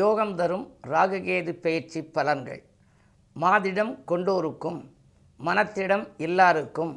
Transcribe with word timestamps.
யோகம் 0.00 0.34
தரும் 0.38 0.64
ராகுகேது 0.92 1.52
பயிற்சி 1.64 2.00
பலன்கள். 2.16 2.62
மாதிடம் 3.36 3.92
கொண்டோருக்கும் 4.10 4.80
மனத்திடம் 5.40 6.04
எல்லாருக்கும் 6.26 6.94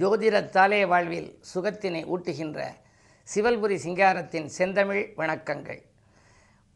ஜோதிடத்தாலே 0.00 0.80
வாழ்வில் 0.92 1.28
சுகத்தினை 1.50 2.02
ஊட்டுகின்ற 2.14 2.58
சிவல்புரி 3.28 3.76
சிங்காரத்தின் 3.84 4.48
செந்தமிழ் 4.56 5.02
வணக்கங்கள். 5.20 5.80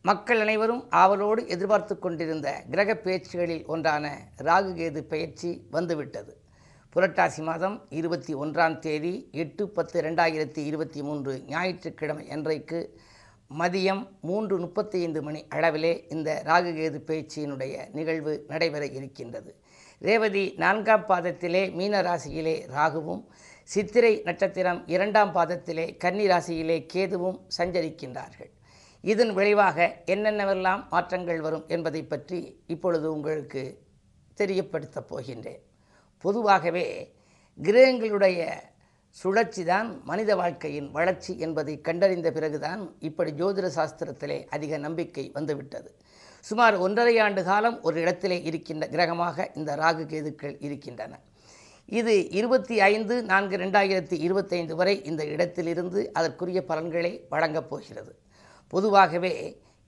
மக்கள் 0.04 0.40
அனைவரும் 0.44 0.82
ஆவலோடு 1.02 1.42
எதிர்பார்த்து 1.54 1.94
கொண்டிருந்த 1.98 2.48
கிரக 2.72 2.96
பேச்சுகளில் 3.04 3.64
ஒன்றான 3.66 4.14
ராகுகேது 4.48 5.02
பயிற்சி 5.12 5.50
வந்துவிட்டது. 5.70 6.32
புரட்டாசி 6.96 7.42
மாதம் 7.50 7.76
இருபத்தி 8.00 8.34
ஒன்றாம் 8.34 8.78
தேதி 8.78 9.14
எட்டு 9.42 9.64
பத்து 9.76 9.98
ரெண்டாயிரத்தி 10.02 10.62
இருபத்தி 10.70 11.02
மூன்று 11.02 11.32
ஞாயிற்றுக்கிழமை 11.48 12.26
அன்றைக்கு 12.36 12.80
மதியம் 13.50 14.06
மூன்று 14.20 14.58
முப்பத்தி 14.58 15.00
ஐந்து 15.00 15.22
மணி 15.22 15.44
அளவிலே 15.50 16.12
இந்த 16.12 16.42
ராகுகேது 16.44 16.98
பேச்சியினுடைய 17.08 17.90
நிகழ்வு 17.92 18.44
நடைபெற 18.48 18.86
இருக்கின்றது. 18.86 19.54
ரேவதி 19.98 20.54
நான்காம் 20.56 21.06
பாதத்திலே 21.08 21.72
மீன 21.72 22.02
ராசியிலே 22.02 22.66
ராகுவும் 22.66 23.22
சித்திரை 23.62 24.20
நட்சத்திரம் 24.24 24.88
இரண்டாம் 24.88 25.34
பாதத்திலே 25.34 25.96
கன்னி 25.96 26.26
ராசியிலே 26.26 26.86
கேதுவும் 26.92 27.38
சஞ்சரிக்கின்றார்கள். 27.58 28.50
இதன் 29.00 29.32
விளைவாக 29.32 30.02
என்னென்னவெல்லாம் 30.06 30.88
மாற்றங்கள் 30.90 31.40
வரும் 31.40 31.64
என்பதை 31.68 32.02
பற்றி 32.02 32.62
இப்பொழுது 32.66 33.12
உங்களுக்கு 33.12 33.82
தெரியப்படுத்தப் 34.36 35.08
போகின்றேன். 35.10 35.62
பொதுவாகவே 36.18 37.14
கிரகங்களுடைய 37.62 38.60
சுழற்சி 39.20 39.62
தான் 39.64 39.88
மனித 40.10 40.30
வாழ்க்கையின் 40.40 40.88
வளர்ச்சி 40.96 41.32
என்பதை 41.46 41.74
கண்டறிந்த 41.88 42.28
பிறகுதான் 42.36 42.80
இப்படி 43.08 43.30
ஜோதிட 43.40 43.66
சாஸ்திரத்திலே 43.76 44.38
அதிக 44.56 44.78
நம்பிக்கை 44.86 45.24
வந்துவிட்டது. 45.36 45.90
சுமார் 46.44 46.76
ஒன்றரை 46.86 47.14
ஆண்டு 47.24 47.42
காலம் 47.50 47.76
ஒரு 47.86 47.96
இடத்திலே 48.04 48.38
இருக்கின்ற 48.48 48.86
கிரகமாக 48.94 49.46
இந்த 49.58 49.70
ராகு 49.82 50.04
கேதுக்கள் 50.12 50.56
இருக்கின்றன. 50.66 51.12
இது 51.98 52.14
இருபத்தி 52.38 52.76
ஐந்து 52.90 53.14
நான்கு 53.30 53.56
ரெண்டாயிரத்தி 53.62 54.16
இருபத்தைந்து 54.26 54.74
வரை 54.80 54.94
இந்த 55.10 55.22
இடத்திலிருந்து 55.34 56.02
அதற்குரிய 56.18 56.60
பலன்களை 56.70 57.12
வழங்கப் 57.32 57.70
போகிறது. 57.70 58.12
பொதுவாகவே 58.72 59.32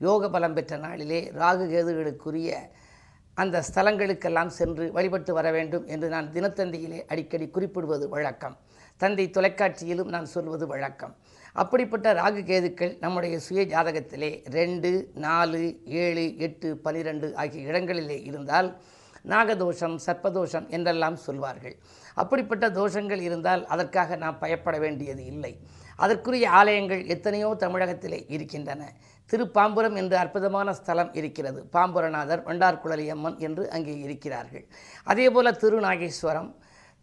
யோக 0.00 0.28
பலம் 0.30 0.56
பெற்ற 0.56 0.76
நாளிலே 0.86 1.20
ராகு 1.40 1.66
கேதுகளுக்குரிய 1.74 2.50
அந்த 3.36 3.62
ஸ்தலங்களுக்கெல்லாம் 3.68 4.50
சென்று 4.58 4.84
வழிபட்டு 4.96 5.32
வர 5.38 5.46
வேண்டும் 5.56 5.86
என்று 5.94 6.08
நான் 6.14 6.28
தினத்தந்தியிலே 6.34 7.00
அடிக்கடி 7.12 7.46
குறிப்பிடுவது 7.56 8.04
வழக்கம். 8.14 8.56
தந்தை 9.00 9.24
தொலைக்காட்சியிலும் 9.36 10.12
நான் 10.14 10.28
சொல்வது 10.34 10.66
வழக்கம். 10.72 11.14
அப்படிப்பட்ட 11.62 12.06
ராகு 12.20 12.42
கேதுக்கள் 12.50 12.92
நம்முடைய 13.04 13.34
சுய 13.46 13.62
ஜாதகத்திலே 13.72 14.30
ரெண்டு 14.56 14.90
நாலு 15.24 15.60
ஏழு 16.02 16.24
எட்டு 16.46 16.68
பனிரெண்டு 16.84 17.28
ஆகிய 17.42 17.68
இடங்களிலே 17.70 18.18
இருந்தால் 18.28 18.68
நாகதோஷம் 19.32 19.96
சர்ப்பதோஷம் 20.06 20.66
என்றெல்லாம் 20.76 21.16
சொல்வார்கள். 21.26 21.76
அப்படிப்பட்ட 22.22 22.66
தோஷங்கள் 22.78 23.22
இருந்தால் 23.28 23.62
அதற்காக 23.74 24.16
நாம் 24.24 24.40
பயப்பட 24.42 24.76
வேண்டியது 24.84 25.22
இல்லை. 25.32 25.52
அதற்குரிய 26.04 26.46
ஆலயங்கள் 26.58 27.02
எத்தனையோ 27.14 27.48
தமிழகத்திலே 27.64 28.20
இருக்கின்றன. 28.34 28.82
திருப்பாம்புரம் 29.30 29.96
என்று 30.00 30.16
அற்புதமான 30.22 30.72
ஸ்தலம் 30.78 31.12
இருக்கிறது. 31.20 31.60
பாம்புரநாதர் 31.74 32.44
வண்டார்குழலியம்மன் 32.48 33.38
என்று 33.46 33.64
அங்கே 33.76 33.94
இருக்கிறார்கள். 34.06 34.64
அதேபோல 35.04 35.50
திருநாகேஸ்வரம் 35.62 36.50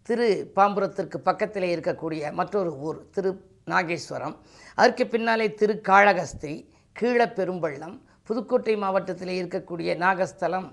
திரு 0.08 0.28
பாம்புரத்திற்கு 0.56 1.18
பக்கத்திலே 1.28 1.68
இருக்கக்கூடிய 1.76 2.32
மற்றொரு 2.40 2.72
ஊர் 2.88 3.00
திரு 3.16 3.30
நாகேஸ்வரம். 3.72 4.36
அதற்கு 4.76 5.04
பின்னாலே 5.14 5.46
திரு 5.60 5.74
காளகஸ்திரி 5.90 6.56
கீழப்பெரும்பள்ளம் 6.96 7.96
புதுக்கோட்டை 8.30 8.76
மாவட்டத்தில் 8.84 9.32
இருக்கக்கூடிய 9.40 9.92
நாகஸ்தலம் 10.04 10.68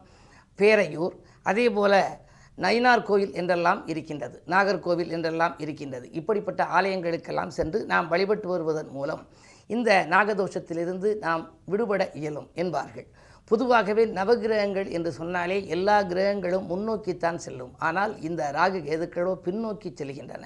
பேரையூர். 0.58 1.14
அதே 1.50 1.66
போல் 1.76 2.00
நயினார் 2.64 3.06
கோயில் 3.08 3.36
என்றெல்லாம் 3.40 3.80
இருக்கின்றது 3.92 4.36
நாகர்கோவில் 4.54 5.12
என்றெல்லாம் 5.16 5.54
இருக்கின்றது. 5.64 6.06
இப்படிப்பட்ட 6.18 6.62
ஆலயங்களுக்கெல்லாம் 6.78 7.54
சென்று 7.58 7.78
நாம் 7.92 8.10
வழிபட்டு 8.14 8.48
வருவதன் 8.54 8.90
மூலம் 8.96 9.22
இந்த 9.74 9.90
நாகதோஷத்திலிருந்து 10.14 11.08
நாம் 11.26 11.42
விடுபட 11.72 12.02
இயலும் 12.20 12.48
என்பார்கள். 12.62 13.08
பொதுவாகவே 13.50 14.02
நவகிரகங்கள் 14.18 14.88
என்று 14.96 15.10
சொன்னாலே 15.20 15.56
எல்லா 15.74 15.96
கிரகங்களும் 16.10 16.68
முன்னோக்கித்தான் 16.72 17.40
செல்லும். 17.44 17.72
ஆனால் 17.86 18.12
இந்த 18.28 18.42
ராகு 18.58 18.80
கேதுக்களோ 18.88 19.32
பின்னோக்கி 19.46 19.90
செல்கின்றன. 20.00 20.44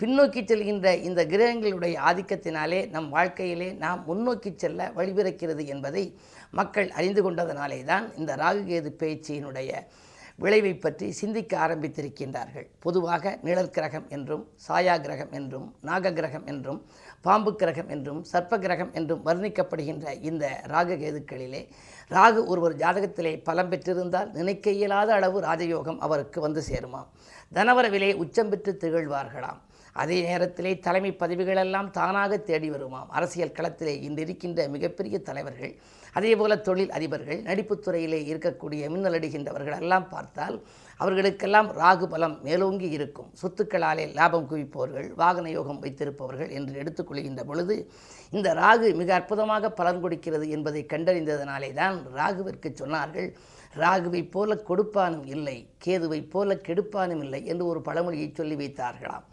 பின்னோக்கி 0.00 0.40
செல்கின்ற 0.50 0.88
இந்த 1.08 1.20
கிரகங்களுடைய 1.32 1.94
ஆதிக்கத்தினாலே 2.08 2.80
நம் 2.94 3.08
வாழ்க்கையிலே 3.16 3.68
நாம் 3.84 4.02
முன்னோக்கி 4.10 4.50
செல்ல 4.62 4.90
வழிபிறக்கிறது 4.98 5.62
என்பதை 5.74 6.04
மக்கள் 6.58 6.88
அறிந்து 6.98 7.22
கொண்டதனாலே 7.26 7.80
தான் 7.90 8.06
இந்த 8.20 8.32
ராகுகேது 8.42 8.92
பேச்சியினுடைய 9.00 9.70
விளைவை 10.42 10.72
பற்றி 10.74 11.06
சிந்திக்க 11.20 11.52
ஆரம்பித்திருக்கின்றார்கள். 11.64 12.66
பொதுவாக 12.84 13.32
நிழல் 13.46 13.72
கிரகம் 13.76 14.06
என்றும் 14.16 14.44
சாயா 14.66 14.94
கிரகம் 15.06 15.32
என்றும் 15.38 15.64
நாக 15.88 16.12
கிரகம் 16.18 16.46
என்றும் 16.52 16.78
பாம்பு 17.26 17.52
கிரகம் 17.62 17.90
என்றும் 17.94 18.20
சர்ப்ப 18.32 18.58
கிரகம் 18.64 18.92
என்றும் 19.00 19.24
வர்ணிக்கப்படுகின்ற 19.28 20.14
இந்த 20.30 20.44
ராககேதுக்களிலே 20.74 21.62
ராகு 22.10 22.40
ஒருவர் 22.44 22.76
ஜாதகத்திலே 22.76 23.32
பலம் 23.42 23.70
பெற்றிருந்தால் 23.70 24.30
நினைக்க 24.32 24.70
இயலாத 24.70 25.12
அளவு 25.12 25.38
ராஜயோகம் 25.40 25.98
அவருக்கு 25.98 26.40
வந்து 26.40 26.62
சேருமாம். 26.68 27.08
தனவரவிலே 27.54 28.14
உச்சம் 28.14 28.48
பெற்று 28.48 28.72
திகழ்வார்களாம். 28.82 29.58
அதே 29.92 30.22
நேரத்திலே 30.22 30.78
தலைமை 30.78 31.10
பதவிகளெல்லாம் 31.12 31.90
தானாக 31.90 32.38
தேடி 32.38 32.70
வருமாம். 32.70 33.08
அரசியல் 33.08 33.56
களத்திலே 33.58 33.94
இன்றிருக்கின்ற 34.08 34.68
மிகப்பெரிய 34.68 35.18
தலைவர்கள் 35.18 35.72
அதேபோல 36.12 36.56
தொழில் 36.56 36.90
அதிபர்கள் 36.90 37.40
நடிப்புத்துறையிலே 37.48 38.20
இருக்கக்கூடிய 38.30 38.82
மின்னலடிகின்றவர்கள் 38.94 39.80
எல்லாம் 39.80 40.08
பார்த்தால் 40.08 40.62
அவர்களுக்கெல்லாம் 41.00 41.68
ராகு 41.80 42.06
பலம் 42.12 42.36
மேலோங்கி 42.46 42.88
இருக்கும். 42.96 43.28
சொத்துக்களாலே 43.40 44.04
லாபம் 44.18 44.48
குவிப்பவர்கள் 44.50 45.08
வாகன 45.20 45.50
யோகம் 45.56 45.82
வைத்திருப்பவர்கள் 45.84 46.50
என்று 46.58 46.80
எடுத்துக்கொள்கின்ற 46.82 47.42
பொழுது 47.50 47.74
இந்த 48.36 48.48
ராகு 48.62 48.88
மிக 49.00 49.12
அற்புதமாக 49.18 49.70
பலன் 49.80 50.02
கொடுக்கிறது 50.04 50.48
என்பதை 50.56 50.82
கண்டறிந்ததனாலே 50.94 51.70
தான் 51.80 51.98
ராகுவிற்கு 52.18 52.70
சொன்னார்கள் 52.82 53.30
ராகுவை 53.82 54.20
போல 54.34 54.54
கொடுப்பானும் 54.68 55.26
இல்லை 55.34 55.56
கேதுவை 55.84 56.20
போல 56.34 56.54
கெடுப்பானும் 56.66 57.22
இல்லை 57.24 57.40
என்று 57.52 57.64
ஒரு 57.72 57.80
பழமொழியை 57.88 58.28
சொல்லி 58.38 58.56
வைத்தார்களாம். 58.60 59.26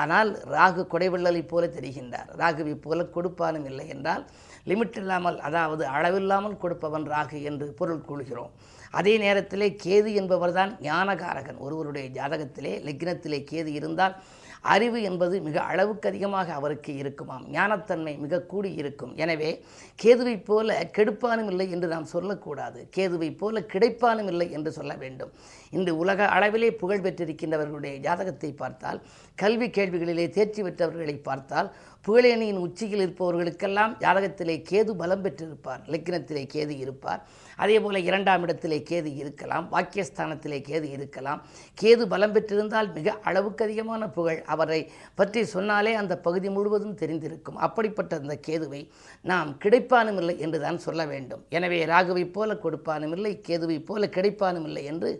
ஆனால் 0.00 0.30
ராகு 0.54 0.82
கொடைவள்ளலை 0.92 1.42
போல 1.52 1.66
தெரிகின்றார். 1.76 2.28
ராகுவை 2.42 2.74
போல 2.86 3.08
கொடுப்பானும் 3.16 3.66
இல்லை 3.70 3.86
என்றால் 3.94 4.24
லிமிட் 4.70 4.98
இல்லாமல் 5.02 5.38
அதாவது 5.48 5.84
அளவில்லாமல் 5.96 6.60
கொடுப்பவன் 6.62 7.06
ராகு 7.14 7.38
என்று 7.50 7.66
பொருள் 7.80 8.06
கொள்கிறோம். 8.10 8.52
அதே 8.90 9.18
நேரத்திலே 9.18 9.76
கேது 9.84 10.10
என்பவர்தான் 10.20 10.72
ஞானகாரகன். 10.80 11.58
ஒருவருடைய 11.58 12.08
ஜாதகத்திலே 12.08 12.74
லக்னத்திலே 12.88 13.40
கேது 13.50 13.66
இருந்தால் 13.66 14.16
அறிவு 14.62 15.02
என்பது 15.02 15.40
மிக 15.40 15.60
அளவுக்கு 15.60 16.08
அதிகமாக 16.08 16.52
அவருக்கு 16.52 16.96
இருக்குமாம். 16.96 17.44
ஞானத்தன்மை 17.52 18.18
மிக 18.18 18.40
கூடி 18.40 18.70
இருக்கும். 18.72 19.16
எனவே 19.16 19.64
கேதுவைப் 20.02 20.44
போல 20.44 20.88
கெடுப்பானும் 20.96 21.46
இல்லை 21.46 21.70
என்று 21.70 21.88
நாம் 21.88 22.04
சொல்லக்கூடாது. 22.04 22.88
கேதுவைப் 22.96 23.38
போல 23.38 23.60
கிடைப்பானும் 23.60 24.26
இல்லை 24.26 24.50
என்று 24.50 24.72
சொல்ல 24.72 24.94
வேண்டும். 24.94 25.32
இன்று 25.70 25.96
உலக 25.96 26.26
அளவிலே 26.26 26.70
புகழ் 26.70 27.04
பெற்றிருக்கின்றவர்களுடைய 27.06 27.96
ஜாதகத்தை 27.96 28.52
பார்த்தால் 28.52 29.02
கல்வி 29.42 29.68
கேள்விகளிலே 29.76 30.26
தேர்ச்சி 30.36 30.60
பெற்றவர்களை 30.66 31.16
பார்த்தால் 31.28 31.70
புகழேனியின் 32.06 32.60
உச்சியில் 32.66 33.02
இருப்பவர்களுக்கெல்லாம் 33.04 33.92
ஜாதகத்திலே 34.02 34.54
கேது 34.68 34.92
பலம் 35.00 35.24
பெற்றிருப்பார் 35.24 35.82
லக்கினத்திலே 35.92 36.42
கேது 36.54 36.74
இருப்பார். 36.84 37.20
அதே 37.62 37.76
போல் 37.84 37.98
இரண்டாம் 38.08 38.44
இடத்திலே 38.44 38.78
கேது 38.90 39.10
இருக்கலாம் 39.22 39.66
வாக்கியஸ்தானத்திலே 39.74 40.58
கேது 40.68 40.86
இருக்கலாம். 40.96 41.40
கேது 41.80 42.04
பலம் 42.12 42.34
பெற்றிருந்தால் 42.36 42.88
மிக 42.96 43.16
அளவுக்கு 43.30 43.64
அதிகமான 43.66 44.08
புகழ் 44.16 44.40
அவரை 44.54 44.80
பற்றி 45.20 45.42
சொன்னாலே 45.54 45.92
அந்த 46.02 46.16
பகுதி 46.26 46.50
முழுவதும் 46.56 46.96
தெரிந்திருக்கும். 47.02 47.60
அப்படிப்பட்ட 47.68 48.20
அந்த 48.22 48.36
கேதுவை 48.48 48.82
நாம் 49.32 49.52
கிடைப்பானும் 49.64 50.20
இல்லை 50.22 50.36
என்று 50.46 50.60
தான் 50.66 50.82
சொல்ல 50.86 51.04
வேண்டும். 51.12 51.44
எனவே 51.58 51.80
ராகுவை 51.92 52.24
போல 52.38 52.58
கொடுப்பானும் 52.64 53.14
இல்லை 53.18 53.34
கேதுவை 53.50 53.78
போல 53.90 54.10
கிடைப்பானும் 54.18 54.68
இல்லை 54.70 54.84
என்று 54.94 55.12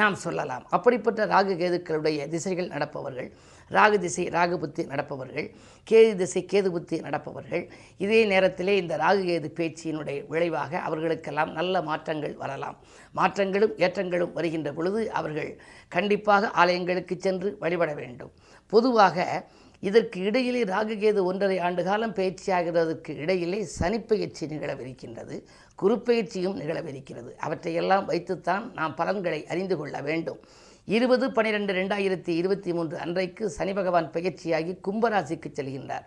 நாம் 0.00 0.22
சொல்லலாம். 0.26 0.64
அப்படிப்பட்ட 0.76 1.20
ராகு 1.34 1.52
கேதுக்களுடைய 1.60 2.22
திசைகள் 2.32 2.72
நடப்பவர்கள் 2.76 3.30
ராகு 3.70 3.98
திசை 3.98 4.28
ராகு 4.28 4.56
புத்தி 4.56 4.84
நடப்பவர்கள் 4.84 5.50
கேது 5.90 6.14
திசை 6.14 6.46
கேது 6.52 6.70
புத்தி 6.70 7.00
நடப்பவர்கள். 7.00 7.70
இதே 7.98 8.24
நேரத்திலே 8.24 8.76
இந்த 8.76 8.96
ராகு 8.96 9.22
கேது 9.30 9.48
பேச்சியினுடைய 9.58 10.26
விளைவாக 10.26 10.78
அவர்களுக்கெல்லாம் 10.78 11.52
நல்ல 11.52 11.82
மாற்றங்கள் 11.82 12.34
வரலாம். 12.34 12.78
மாற்றங்களும் 13.12 13.76
ஏற்றங்களும் 13.76 14.32
வருகின்ற 14.32 14.72
பொழுது 14.72 15.12
அவர்கள் 15.12 15.60
கண்டிப்பாக 15.88 16.50
ஆலயங்களுக்கு 16.64 17.16
சென்று 17.16 17.56
வழிபட 17.60 17.94
வேண்டும். 17.94 18.32
பொதுவாக 18.66 19.46
இதற்கு 19.80 20.20
இடையிலே 20.20 20.64
ராகுகேது 20.64 21.22
ஒன்றரை 21.22 21.58
ஆண்டு 21.58 21.84
காலம் 21.84 22.14
பயிற்சியாகிறதற்கு 22.14 23.10
இடையிலே 23.16 23.68
சனிப்பயிற்சி 23.78 24.44
நிகழவிருக்கின்றது. 24.48 25.42
குறுப்பயிற்சியும் 25.82 26.56
நிகழவிருக்கிறது. 26.60 27.34
அவற்றையெல்லாம் 27.36 28.04
வைத்துத்தான் 28.04 28.72
நாம் 28.74 28.94
பலன்களை 28.94 29.46
அறிந்து 29.46 29.76
கொள்ள 29.76 30.00
வேண்டும். 30.00 30.38
இருபது 30.94 31.26
பன்னிரெண்டு 31.36 31.72
ரெண்டாயிரத்தி 31.72 32.32
இருபத்தி 32.40 32.72
மூன்று 32.72 32.96
அன்றைக்கு 33.04 33.44
சனி 33.50 33.72
பகவான் 33.74 34.10
பயிற்சியாகி 34.14 34.72
கும்பராசிக்கு 34.86 35.48
செல்கின்றார். 35.56 36.04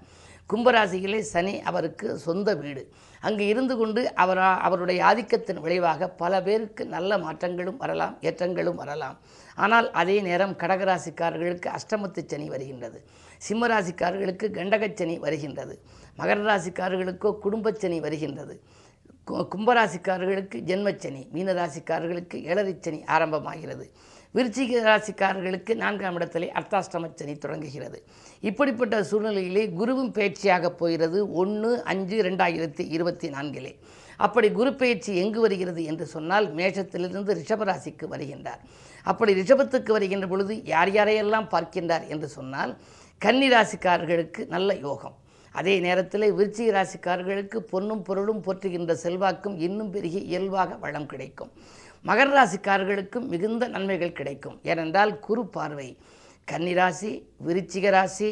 கும்பராசியிலே 0.51 1.19
சனி 1.31 1.53
அவருக்கு 1.69 2.07
சொந்த 2.17 2.55
வீடு. 2.55 2.83
அங்கு 3.27 3.47
இருந்து 3.47 3.75
கொண்டு 3.77 4.01
அவரா 4.23 4.49
அவருடைய 4.67 4.99
ஆதிக்கத்தின் 5.09 5.59
விளைவாக 5.65 6.07
பல 6.21 6.41
பேருக்கு 6.43 6.85
நல்ல 6.95 7.17
மாற்றங்களும் 7.17 7.79
வரலாம் 7.83 8.17
ஏற்றங்களும் 8.21 8.79
வரலாம். 8.81 9.17
ஆனால் 9.55 9.91
அதே 10.01 10.21
நேரம் 10.27 10.55
கடகராசிக்காரர்களுக்கு 10.61 11.69
அஷ்டமத்து 11.77 12.23
சனி 12.33 12.47
வருகின்றது. 12.49 13.01
சிம்மராசிக்காரர்களுக்கு 13.47 14.49
கண்டகச்சனி 14.59 15.17
வருகின்றது. 15.25 15.75
மகர 16.19 16.45
ராசிக்காரர்களுக்கோ 16.51 17.31
குடும்பச்சனி 17.45 17.99
வருகின்றது. 17.99 18.55
கும்பராசிக்காரர்களுக்கு 19.55 20.57
ஜென்மச்சனி 20.69 21.21
மீனராசிக்காரர்களுக்கு 21.35 22.37
ஏழரைச்சனி 22.51 23.01
ஆரம்பமாகிறது. 23.15 23.85
விருச்சிக 24.35 24.81
ராசிக்காரர்களுக்கு 24.87 25.73
நான்காம் 25.83 26.17
இடத்திலே 26.17 26.47
அர்த்தாஷ்டம 26.59 27.07
சனி 27.19 27.33
தொடங்குகிறது. 27.37 27.97
இப்படிப்பட்ட 28.49 28.95
சூழ்நிலையிலே 29.11 29.63
குருவும் 29.79 30.11
பயிற்சியாக 30.17 30.69
போகிறது 30.81 31.19
ஒன்று 31.41 31.71
அஞ்சு 31.83 32.17
ரெண்டாயிரத்தி 32.27 32.83
இருபத்தி 32.95 33.29
நான்கிலே. 33.35 33.71
அப்படி 34.25 34.51
குரு 34.51 34.71
பயிற்சி 34.75 35.11
எங்கு 35.23 35.39
வருகிறது 35.45 35.83
என்று 35.91 36.05
சொன்னால் 36.05 36.47
மேஷத்திலிருந்து 36.59 37.37
ரிஷபராசிக்கு 37.39 38.07
வருகின்றார். 38.13 38.61
அப்படி 39.11 39.33
ரிஷபத்துக்கு 39.41 39.91
வருகின்ற 39.97 40.27
பொழுது 40.27 40.55
யார் 40.73 40.91
யாரையெல்லாம் 40.99 41.49
பார்க்கின்றார் 41.55 42.05
என்று 42.07 42.29
சொன்னால் 42.37 42.77
கன்னி 43.25 43.49
ராசிக்காரர்களுக்கு 43.55 44.47
நல்ல 44.55 44.75
யோகம். 44.87 45.17
அதே 45.59 45.75
நேரத்தில் 45.79 46.33
விருச்சிக 46.37 46.69
ராசிக்காரர்களுக்கு 46.77 47.59
பொன்னும் 47.71 48.03
பொருளும் 48.07 48.43
போற்றுகின்ற 48.45 48.93
செல்வாக்கும் 49.05 49.55
இன்னும் 49.67 49.91
பெருகி 49.91 50.19
இயல்பாக 50.31 50.75
வளம் 50.83 51.07
கிடைக்கும். 51.13 51.51
மகர 52.05 52.27
ராசிக்காரர்களுக்கும் 52.37 53.27
மிகுந்த 53.33 53.67
நன்மைகள் 53.67 54.17
கிடைக்கும். 54.19 54.59
ஏனென்றால் 54.63 55.19
குரு 55.19 55.45
பார்வை 55.47 55.97
கன்னிராசி 56.51 57.11
விருச்சிக 57.47 57.89
ராசி 57.89 58.29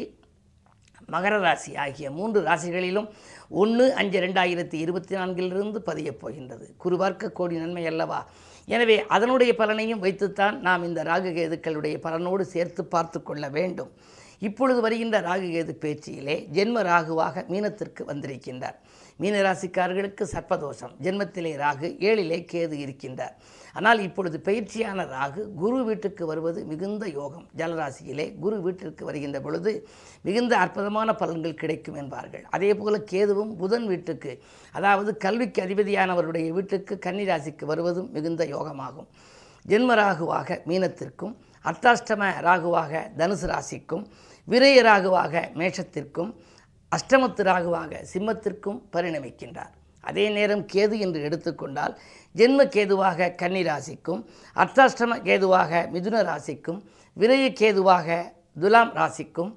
மகர 1.10 1.34
ராசி 1.40 1.76
ஆகிய 1.76 2.10
மூன்று 2.10 2.40
ராசிகளிலும் 2.40 3.08
ஒன்று 3.48 3.94
அஞ்சு 3.94 4.18
ரெண்டாயிரத்தி 4.20 4.74
இருபத்தி 4.74 5.14
நான்கிலிருந்து 5.16 5.78
பதியப் 5.78 6.20
போகின்றது. 6.20 6.66
குருவார்க்க 6.78 7.30
கோடி 7.32 7.56
நன்மை 7.56 7.86
அல்லவா? 7.86 8.26
எனவே 8.68 8.96
அதனுடைய 9.06 9.54
பலனையும் 9.58 10.02
வைத்துத்தான் 10.04 10.60
நாம் 10.60 10.84
இந்த 10.84 11.02
ராகு 11.02 11.30
கேதுக்களுடைய 11.38 11.96
பலனோடு 11.98 12.44
சேர்த்து 12.44 12.84
பார்த்து 12.84 13.22
கொள்ள 13.22 13.48
வேண்டும். 13.48 13.92
இப்பொழுது 14.38 14.80
வருகின்ற 14.80 15.20
ராகு 15.20 15.48
கேது 15.54 15.74
பேச்சியிலே 15.84 16.36
ஜென்ம 16.52 16.82
ராகுவாக 16.82 17.44
மீனத்திற்கு 17.48 18.04
வந்திருக்கின்றார். 18.10 18.76
மீனராசிக்காரர்களுக்கு 19.22 20.24
சர்ப்பதோஷம். 20.32 20.92
ஜென்மத்திலே 21.04 21.52
ராகு 21.62 21.88
ஏழிலே 22.08 22.38
கேது 22.52 22.76
இருக்கின்றார். 22.84 23.34
ஆனால் 23.78 24.00
இப்பொழுது 24.06 24.36
பயிற்சியான 24.48 25.04
ராகு 25.14 25.42
குரு 25.62 25.78
வீட்டுக்கு 25.84 26.26
வருவது 26.26 26.60
மிகுந்த 26.64 27.04
யோகம். 27.08 27.46
ஜலராசியிலே 27.56 28.26
குரு 28.44 28.56
வீட்டிற்கு 28.62 29.04
வருகின்ற 29.04 29.40
பொழுது 29.40 29.72
மிகுந்த 30.22 30.52
அற்புதமான 30.58 31.12
பலன்கள் 31.12 31.60
கிடைக்கும் 31.62 31.98
என்பார்கள். 32.02 32.44
அதே 32.50 32.70
போல 32.74 32.98
கேதுவும் 33.12 33.52
புதன் 33.62 33.86
வீட்டுக்கு 33.86 34.32
அதாவது 34.72 35.16
கல்விக்கு 35.16 35.62
அதிபதியானவருடைய 35.66 36.48
வீட்டுக்கு 36.58 36.96
கன்னிராசிக்கு 37.06 37.64
வருவதும் 37.64 38.10
மிகுந்த 38.12 38.44
யோகமாகும். 38.54 39.08
ஜென்ம 39.68 39.94
ராகுவாக 40.02 40.58
மீனத்திற்கும் 40.70 41.34
அர்த்தாஷ்டம 41.64 42.28
ராகுவாக 42.48 42.92
தனுசு 43.18 43.46
ராசிக்கும் 43.52 44.04
விரய 44.48 44.76
ராகுவாக 44.88 45.42
மேஷத்திற்கும் 45.60 46.30
அஷ்டமத்து 46.92 47.42
ராகுவாக 47.48 47.92
சிம்மத்திற்கும் 48.12 48.78
பரிணமிக்கின்றார். 48.94 49.72
அதே 50.08 50.24
நேரம் 50.36 50.62
கேது 50.72 50.96
என்று 51.04 51.20
எடுத்துக்கொண்டால் 51.28 51.94
ஜென்ம 52.34 52.64
கேதுவாக 52.74 53.28
கன்னி 53.40 53.62
ராசிக்கும் 53.70 54.20
அர்த்தாஷ்டம 54.62 55.18
கேதுவாக 55.28 55.80
மிதுன 55.94 56.22
ராசிக்கும் 56.30 56.78
விரய 57.16 57.46
கேதுவாக 57.60 58.16
துலாம் 58.62 58.92
ராசிக்கும் 59.00 59.50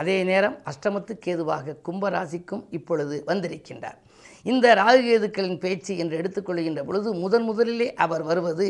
அதே 0.00 0.16
நேரம் 0.30 0.56
அஷ்டமத்து 0.70 1.12
கேதுவாக 1.26 1.76
கும்ப 1.86 2.10
ராசிக்கும் 2.10 2.62
இப்பொழுது 2.70 3.16
வந்திருக்கின்றார். 3.30 3.98
இந்த 4.46 4.66
ராகுகேதுக்களின் 4.74 5.58
பேச்சு 5.64 5.92
என்று 6.02 6.14
எடுத்துக்கொள்கின்ற 6.20 6.82
பொழுது 6.88 7.08
முதன் 7.14 7.46
முதலிலே 7.50 7.88
அவர் 8.04 8.22
வருவது 8.22 8.66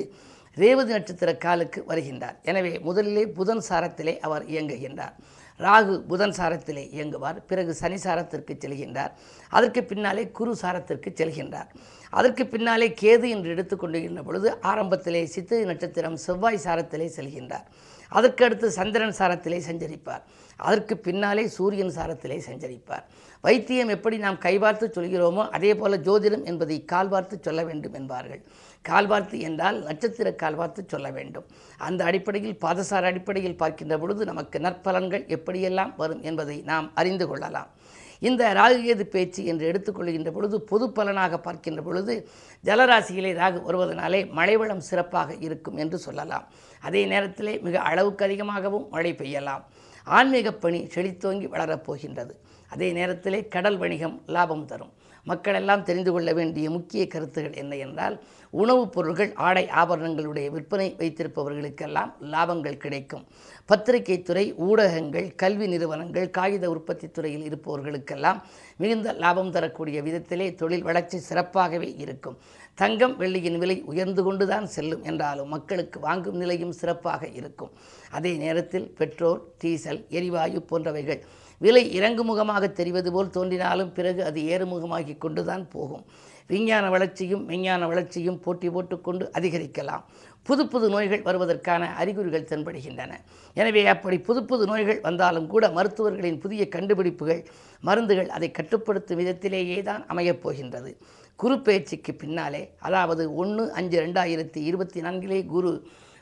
ரேவதி 0.56 0.92
நட்சத்திர 0.92 1.30
காலுக்கு 1.44 1.80
வருகின்றார். 1.90 2.36
எனவே 2.50 2.72
முதலிலே 2.88 3.22
புதன் 3.38 3.62
சாரத்திலே 3.68 4.14
அவர் 4.26 4.44
இயங்குகின்றார். 4.52 5.14
ராகு 5.58 5.98
புதன் 5.98 6.34
சாரத்திலே 6.38 6.84
இயங்குவார். 6.96 7.38
பிறகு 7.46 7.74
சனி 7.74 7.94
சாரத்திற்கு 7.94 8.54
செல்கின்றார். 8.64 9.10
அதற்கு 9.48 9.84
பின்னாலே 9.84 10.30
குரு 10.30 10.56
சாரத்திற்கு 10.62 11.10
செல்கின்றார். 11.14 11.68
அதற்கு 12.10 12.46
பின்னாலே 12.46 12.88
கேது 12.88 13.28
என்று 13.28 13.50
எடுத்துக்கொண்டிருந்த 13.50 14.22
பொழுது 14.22 14.58
ஆரம்பத்திலே 14.62 15.24
சித்திரை 15.24 15.64
நட்சத்திரம் 15.64 16.16
செவ்வாய் 16.16 16.64
சாரத்திலே 16.64 17.10
செல்கின்றார். 17.16 17.66
அதற்கடுத்து 18.12 18.66
சந்திரன் 18.66 19.14
சாரத்திலே 19.18 19.58
சஞ்சரிப்பார். 19.68 20.22
அதற்கு 20.56 20.96
பின்னாலே 20.96 21.46
சூரியன் 21.46 21.92
சாரத்திலே 21.96 22.40
சஞ்சரிப்பார். 22.48 23.04
வைத்தியம் 23.40 23.88
எப்படி 23.88 24.18
நாம் 24.18 24.38
கைபார்த்து 24.38 24.86
சொல்கிறோமோ 24.96 25.48
அதே 25.48 25.74
போல 25.74 25.96
ஜோதிடம் 25.96 26.44
என்பதை 26.44 26.84
கால்பார்த்து 26.92 27.40
சொல்ல 27.40 27.64
வேண்டும் 27.64 27.94
என்பார்கள். 27.94 28.42
கால்வார்த்து 28.88 29.38
என்றால் 29.40 29.82
நட்சத்திர 29.82 30.34
கால்வார்த்து 30.42 30.82
சொல்ல 30.86 31.10
வேண்டும். 31.10 31.44
அந்த 31.78 32.04
அடிப்படையில் 32.04 32.58
பாதசார 32.60 33.02
அடிப்படையில் 33.02 33.56
பார்க்கின்ற 33.56 33.98
பொழுது 33.98 34.24
நமக்கு 34.24 34.58
நற்பலன்கள் 34.58 35.26
எப்படியெல்லாம் 35.36 35.92
வரும் 35.96 36.22
என்பதை 36.22 36.60
நாம் 36.60 36.90
அறிந்து 36.94 37.28
கொள்ளலாம். 37.28 37.70
இந்த 38.18 38.52
ராகுகேது 38.54 39.02
பேச்சு 39.02 39.44
என்று 39.44 39.64
எடுத்துக்கொள்கின்ற 39.72 40.30
பொழுது 40.32 40.60
பொது 40.60 40.90
பலனாக 40.90 41.38
பார்க்கின்ற 41.38 41.82
பொழுது 41.82 42.28
ஜலராசியிலே 42.64 43.32
ராகு 43.34 43.60
வருவதனாலே 43.68 44.30
மழைவளம் 44.30 44.80
சிறப்பாக 44.80 45.34
இருக்கும் 45.34 45.76
என்று 45.76 45.98
சொல்லலாம். 45.98 46.46
அதே 46.80 47.04
நேரத்திலே 47.04 47.58
மிக 47.58 47.80
அளவுக்கு 47.80 48.24
அதிகமாகவும் 48.24 48.88
மழை 48.90 49.12
பெய்யலாம். 49.12 49.62
ஆன்மீக 50.04 50.52
பணி 50.52 50.88
செழித்தோங்கி 50.94 51.48
வளரப் 51.48 51.84
போகின்றது. 51.84 52.36
அதே 52.68 52.92
நேரத்திலே 52.92 53.48
கடல் 53.48 53.78
வணிகம் 53.78 54.22
லாபம் 54.26 54.66
தரும். 54.66 54.92
மக்கள் 55.24 55.54
எல்லாம் 55.54 55.84
தெரிந்து 55.84 56.12
கொள்ள 56.12 56.32
வேண்டிய 56.32 56.70
முக்கிய 56.70 57.06
கருத்துகள் 57.06 57.52
என்ன 57.52 57.76
என்றால் 57.76 58.22
உணவுப் 58.52 58.92
பொருட்கள் 58.92 59.32
ஆடை 59.34 59.68
ஆபரணங்களுடைய 59.74 60.48
விற்பனை 60.50 60.88
வைத்திருப்பவர்களுக்கெல்லாம் 60.98 62.10
லாபங்கள் 62.32 62.82
கிடைக்கும். 62.84 63.24
பத்திரிகை 63.64 64.22
துறை 64.22 64.54
ஊடகங்கள் 64.54 65.28
கல்வி 65.34 65.66
நிறுவனங்கள் 65.66 66.30
காகித 66.30 66.70
உற்பத்தி 66.70 67.10
துறையில் 67.10 67.46
இருப்பவர்களுக்கெல்லாம் 67.48 68.40
மிகுந்த 68.76 69.12
லாபம் 69.12 69.50
தரக்கூடிய 69.50 70.02
விதத்திலே 70.02 70.54
தொழில் 70.54 70.82
வளர்ச்சி 70.82 71.18
சிறப்பாகவே 71.18 71.88
இருக்கும். 71.98 72.36
தங்கம் 72.74 73.16
வெள்ளியின் 73.16 73.58
விலை 73.58 73.82
உயர்ந்து 73.82 74.22
கொண்டுதான் 74.22 74.66
செல்லும் 74.66 75.04
என்றாலும் 75.04 75.48
மக்களுக்கு 75.48 76.00
வாங்கும் 76.00 76.36
நிலையும் 76.36 76.72
சிறப்பாக 76.72 77.28
இருக்கும். 77.28 77.70
அதே 78.10 78.32
நேரத்தில் 78.36 78.90
பெட்ரோல் 78.90 79.40
டீசல் 79.58 80.04
எரிவாயு 80.08 80.62
போன்றவைகள் 80.70 81.22
விலை 81.58 81.84
இறங்குமுகமாக 82.00 82.72
தெரிவது 82.72 83.12
போல் 83.12 83.30
தோன்றினாலும் 83.30 83.92
பிறகு 83.92 84.24
அது 84.24 84.40
ஏறுமுகமாகி 84.42 85.18
கொண்டுதான் 85.18 85.68
போகும். 85.68 86.04
விஞ்ஞான 86.50 86.84
வளர்ச்சியும் 86.90 87.44
விஞ்ஞான 87.46 87.86
வளர்ச்சியும் 87.86 88.38
போட்டி 88.44 88.68
போட்டுக்கொண்டு 88.68 89.24
அதிகரிக்கலாம். 89.38 90.04
புது 90.42 90.62
புது 90.66 90.86
நோய்கள் 90.90 91.24
வருவதற்கான 91.26 91.82
அறிகுறிகள் 91.94 92.48
தென்படுகின்றன. 92.50 93.12
எனவே 93.56 93.82
அப்படி 93.86 94.16
புது 94.18 94.40
புது 94.44 94.66
நோய்கள் 94.66 95.00
வந்தாலும் 95.00 95.46
கூட 95.46 95.70
மருத்துவர்களின் 95.70 96.40
புதிய 96.40 96.62
கண்டுபிடிப்புகள் 96.68 97.42
மருந்துகள் 97.82 98.28
அதை 98.28 98.50
கட்டுப்படுத்தும் 98.50 99.20
விதத்திலேயே 99.20 99.82
தான் 99.82 100.04
அமையப் 100.06 100.42
போகின்றது 100.42 100.92
குரு 101.38 101.56
பயிற்சிக்கு 101.66 102.12
பின்னாலே 102.12 102.62
அதாவது 102.78 103.34
ஒன்று 103.34 103.62
அஞ்சு 103.72 103.96
ரெண்டாயிரத்தி 104.04 104.60
இருபத்தி 104.70 105.00
நான்கிலே 105.00 105.46
குரு 105.46 105.72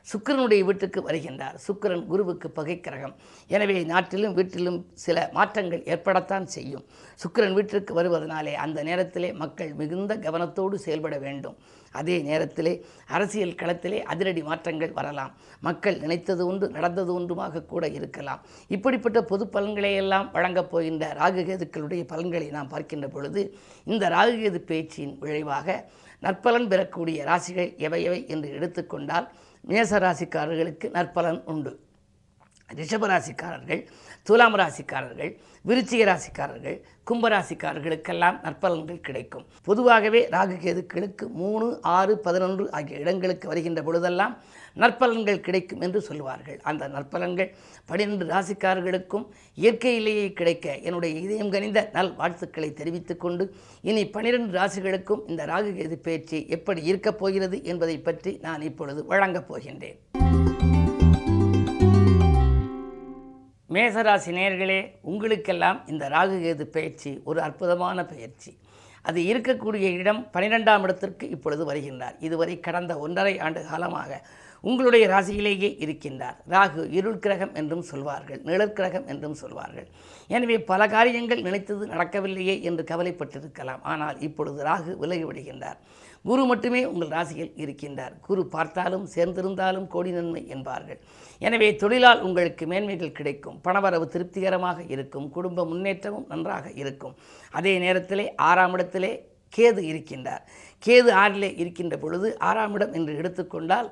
சுக்கிரனுடைய 0.06 0.60
வீட்டுக்கு 0.68 1.00
வருகின்றார். 1.08 1.56
சுக்கிரன் 1.66 2.04
குருவுக்கு 2.10 2.48
பகைக்கிரகம் 2.58 3.14
எனவே 3.54 3.76
நாட்டிலும் 3.92 4.36
வீட்டிலும் 4.38 4.78
சில 5.04 5.26
மாற்றங்கள் 5.32 5.82
ஏற்படத்தான் 5.92 6.46
செய்யும். 6.54 6.84
சுக்கிரன் 7.22 7.56
வீட்டிற்கு 7.58 7.94
வருவதனாலே 7.98 8.54
அந்த 8.64 8.82
நேரத்திலே 8.82 9.30
மக்கள் 9.42 9.72
மிகுந்த 9.80 10.14
கவனத்தோடு 10.26 10.78
செயல்பட 10.86 11.18
வேண்டும். 11.26 11.58
அதே 11.92 12.16
நேரத்திலே 12.28 12.72
அரசியல் 13.16 13.56
களத்திலே 13.60 14.00
அதிரடி 14.12 14.42
மாற்றங்கள் 14.48 14.96
வரலாம். 14.98 15.32
மக்கள் 15.60 15.96
நினைத்தது 16.04 16.42
ஒன்று 16.46 16.66
நடந்தது 16.76 17.10
ஒன்றுமாக 17.18 17.64
கூட 17.72 17.84
இருக்கலாம். 17.98 18.42
இப்படிப்பட்ட 18.76 19.20
பொது 19.30 19.46
பலன்களை 19.56 19.92
எல்லாம் 20.02 20.30
வழங்கப் 20.36 20.70
போகின்ற 20.72 21.06
ராகுகேதுக்களுடைய 21.20 22.04
பலன்களை 22.12 22.48
நாம் 22.58 22.72
பார்க்கின்ற 22.74 23.08
பொழுது 23.08 23.42
இந்த 23.84 24.08
ராகுகேது 24.16 24.60
பேச்சின் 24.70 25.14
விளைவாக 25.24 25.78
நற்பலன் 26.24 26.68
பெறக்கூடிய 26.70 27.18
ராசிகள் 27.28 27.70
எவை 27.86 28.00
எவை 28.08 28.18
என்று 28.34 28.48
எடுத்துக்கொண்டால் 28.56 29.28
மேச 29.68 29.98
ராசிக்காரர்களுக்கு 29.98 30.86
நற்பலன் 30.96 31.40
உண்டு. 31.44 31.72
ரிஷபராசிக்காரர்கள் 32.68 33.80
துலாம் 34.22 34.56
ராசிக்காரர்கள் 34.56 35.30
விருச்சிக 35.68 36.02
ராசிக்காரர்கள் 36.10 36.76
கும்பராசிக்காரர்களுக்கெல்லாம் 37.10 38.36
நற்பலன்கள் 38.44 39.00
கிடைக்கும். 39.00 39.46
பொதுவாகவே 39.64 40.20
ராகு 40.30 40.56
கேதுக்களுக்கு 40.64 41.24
மூணு 41.40 41.66
ஆறு 41.80 42.18
பதினொன்று 42.18 42.64
ஆகிய 42.70 42.98
இடங்களுக்கு 42.98 43.48
வருகின்ற 43.48 43.82
பொழுதெல்லாம் 43.82 44.34
நற்பலன்கள் 44.76 45.40
கிடைக்கும் 45.40 45.80
என்று 45.80 46.00
சொல்லுவார்கள். 46.00 46.60
அந்த 46.62 46.88
நற்பலன்கள் 46.88 47.54
பனிரெண்டு 47.86 48.26
ராசிக்காரர்களுக்கும் 48.26 49.26
இயற்கையிலேயே 49.54 50.32
கிடைக்க 50.32 50.78
என்னுடைய 50.78 51.18
இதயம் 51.18 51.50
கனிந்த 51.50 51.90
நல் 51.92 52.14
வாழ்த்துக்களை 52.14 52.72
தெரிவித்துக் 52.72 53.20
கொண்டு 53.20 53.54
இனி 53.82 54.08
பனிரெண்டு 54.08 54.58
ராசிகளுக்கும் 54.58 55.20
இந்த 55.26 55.46
ராகு 55.46 55.72
கேது 55.78 55.94
பேச்சு 55.94 56.48
எப்படி 56.48 56.82
இருக்கப் 56.82 57.18
போகிறது 57.18 57.64
என்பதை 57.64 57.98
பற்றி 57.98 58.38
நான் 58.40 58.60
இப்பொழுது 58.60 59.06
வழங்கப் 59.06 59.54
போகின்றேன். 59.54 59.98
மேசராசி 63.70 64.30
நேர்களே 64.38 64.90
உங்களுக்கெல்லாம் 65.02 65.82
இந்த 65.86 66.08
ராகு 66.08 66.38
கேது 66.44 66.62
பயிற்சி 66.62 67.20
ஒரு 67.24 67.42
அற்புதமான 67.42 68.04
பயிற்சி. 68.04 68.58
அது 69.02 69.20
இருக்கக்கூடிய 69.22 69.92
இடம் 69.98 70.28
பனிரெண்டாம் 70.32 70.82
இடத்திற்கு 70.82 71.28
இப்பொழுது 71.30 71.72
வருகின்றார். 71.72 72.16
இதுவரை 72.20 72.60
கடந்த 72.60 72.98
ஒன்றரை 72.98 73.38
ஆண்டு 73.38 73.64
காலமாக 73.66 74.26
உங்களுடைய 74.68 75.04
ராசியிலேயே 75.12 75.70
இருக்கின்றார். 75.84 76.36
ராகு 76.54 76.82
இருள் 76.98 77.20
கிரகம் 77.24 77.54
என்றும் 77.60 77.84
சொல்வார்கள் 77.90 78.40
நிழற்கிரகம் 78.48 79.06
என்றும் 79.12 79.36
சொல்வார்கள். 79.42 79.88
எனவே 80.36 80.56
பல 80.70 80.88
காரியங்கள் 80.96 81.44
நினைத்தது 81.46 81.86
நடக்கவில்லையே 81.94 82.56
என்று 82.68 82.84
கவலைப்பட்டிருக்கலாம். 82.90 83.82
ஆனால் 83.92 84.18
இப்பொழுது 84.28 84.58
ராகு 84.70 84.92
விலகி 85.02 85.24
விடுகின்றார். 85.30 85.80
குரு 86.28 86.42
மட்டுமே 86.48 86.80
உங்கள் 86.92 87.12
ராசியில் 87.16 87.52
இருக்கின்றார். 87.62 88.14
குரு 88.26 88.42
பார்த்தாலும் 88.54 89.06
சேர்ந்திருந்தாலும் 89.14 89.86
கோடி 89.94 90.10
நன்மை 90.16 90.42
என்பார்கள். 90.54 90.98
எனவே 91.46 91.68
தொழிலால் 91.82 92.20
உங்களுக்கு 92.26 92.64
மேன்மைகள் 92.72 93.16
கிடைக்கும். 93.18 93.56
பணவரவு 93.66 94.06
திருப்திகரமாக 94.14 94.78
இருக்கும். 94.94 95.26
குடும்ப 95.36 95.64
முன்னேற்றமும் 95.72 96.28
நன்றாக 96.32 96.66
இருக்கும். 96.82 97.14
அதே 97.58 97.74
நேரத்திலே 97.84 98.26
ஆறாம் 98.50 98.74
இடத்திலே 98.78 99.12
கேது 99.56 99.82
இருக்கின்றார். 99.90 100.42
கேது 100.86 101.10
ஆறிலே 101.22 101.50
இருக்கின்ற 101.62 101.94
பொழுது 102.04 102.28
ஆறாம் 102.48 102.74
இடம் 102.76 102.92
என்று 102.98 103.12
எடுத்துக்கொண்டால் 103.20 103.88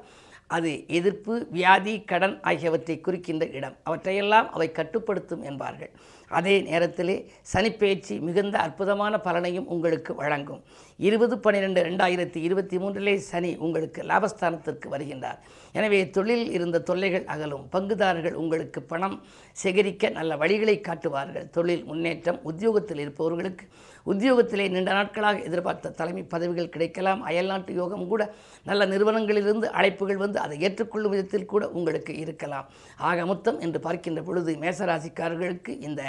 அது 0.57 0.71
எதிர்ப்பு 0.99 1.35
வியாதி 1.57 1.95
கடன் 2.11 2.37
ஆகியவற்றை 2.51 3.01
குறிக்கின்ற 3.01 3.47
இடம். 3.59 3.75
அவற்றையெல்லாம் 3.83 4.47
அவை 4.53 4.69
கட்டுப்படுத்தும் 4.73 5.43
என்பார்கள். 5.43 5.91
அதே 6.39 6.55
நேரத்திலே 6.61 7.15
சனிப்பெயர்ச்சி 7.53 8.15
மிகுந்த 8.21 8.59
அற்புதமான 8.59 9.15
பலனையும் 9.27 9.69
உங்களுக்கு 9.75 10.15
வழங்கும். 10.15 10.63
இருபது 11.09 11.35
பன்னிரெண்டு 11.39 11.81
ரெண்டாயிரத்தி 11.83 12.37
இருபத்தி 12.37 12.79
மூன்றிலே 12.79 13.15
சனி 13.31 13.57
உங்களுக்கு 13.57 14.03
லாபஸ்தானத்திற்கு 14.03 14.89
வருகின்றார். 14.95 15.39
எனவே 15.73 16.01
தொழிலில் 16.11 16.51
இருந்த 16.51 16.81
தொல்லைகள் 16.81 17.25
அகலும். 17.35 17.65
பங்குதாரர்கள் 17.73 18.33
உங்களுக்கு 18.33 18.83
பணம் 18.83 19.17
சேகரிக்க 19.53 20.11
நல்ல 20.19 20.37
வழிகளை 20.37 20.81
காட்டுவார்கள். 20.81 21.51
தொழில் 21.51 21.85
முன்னேற்றம் 21.85 22.41
உத்தியோகத்தில் 22.43 22.99
இருப்பவர்களுக்கு 22.99 23.67
உத்தியோகத்திலே 24.11 24.67
நீண்ட 24.75 24.91
நாட்களாக 24.93 25.43
எதிர்பார்த்த 25.49 25.93
தலைமை 26.01 26.23
பதவிகள் 26.35 26.71
கிடைக்கலாம். 26.75 27.23
அயல்நாட்டு 27.23 27.73
யோகம் 27.75 28.07
கூட 28.13 28.23
நல்ல 28.65 28.87
நிறுவனங்களிலிருந்து 28.87 29.67
அழைப்புகள் 29.79 30.23
வந்து 30.25 30.39
அதை 30.39 30.57
ஏற்றுக்கொள்ளும் 30.61 31.13
விதத்தில் 31.15 31.51
கூட 31.53 31.65
உங்களுக்கு 31.79 32.15
இருக்கலாம். 32.17 32.69
ஆக 33.11 33.27
மொத்தம் 33.27 33.61
என்று 33.61 33.81
பார்க்கின்ற 33.81 34.23
பொழுது 34.23 34.55
மேசராசிக்காரர்களுக்கு 34.55 35.75
இந்த 35.89 36.03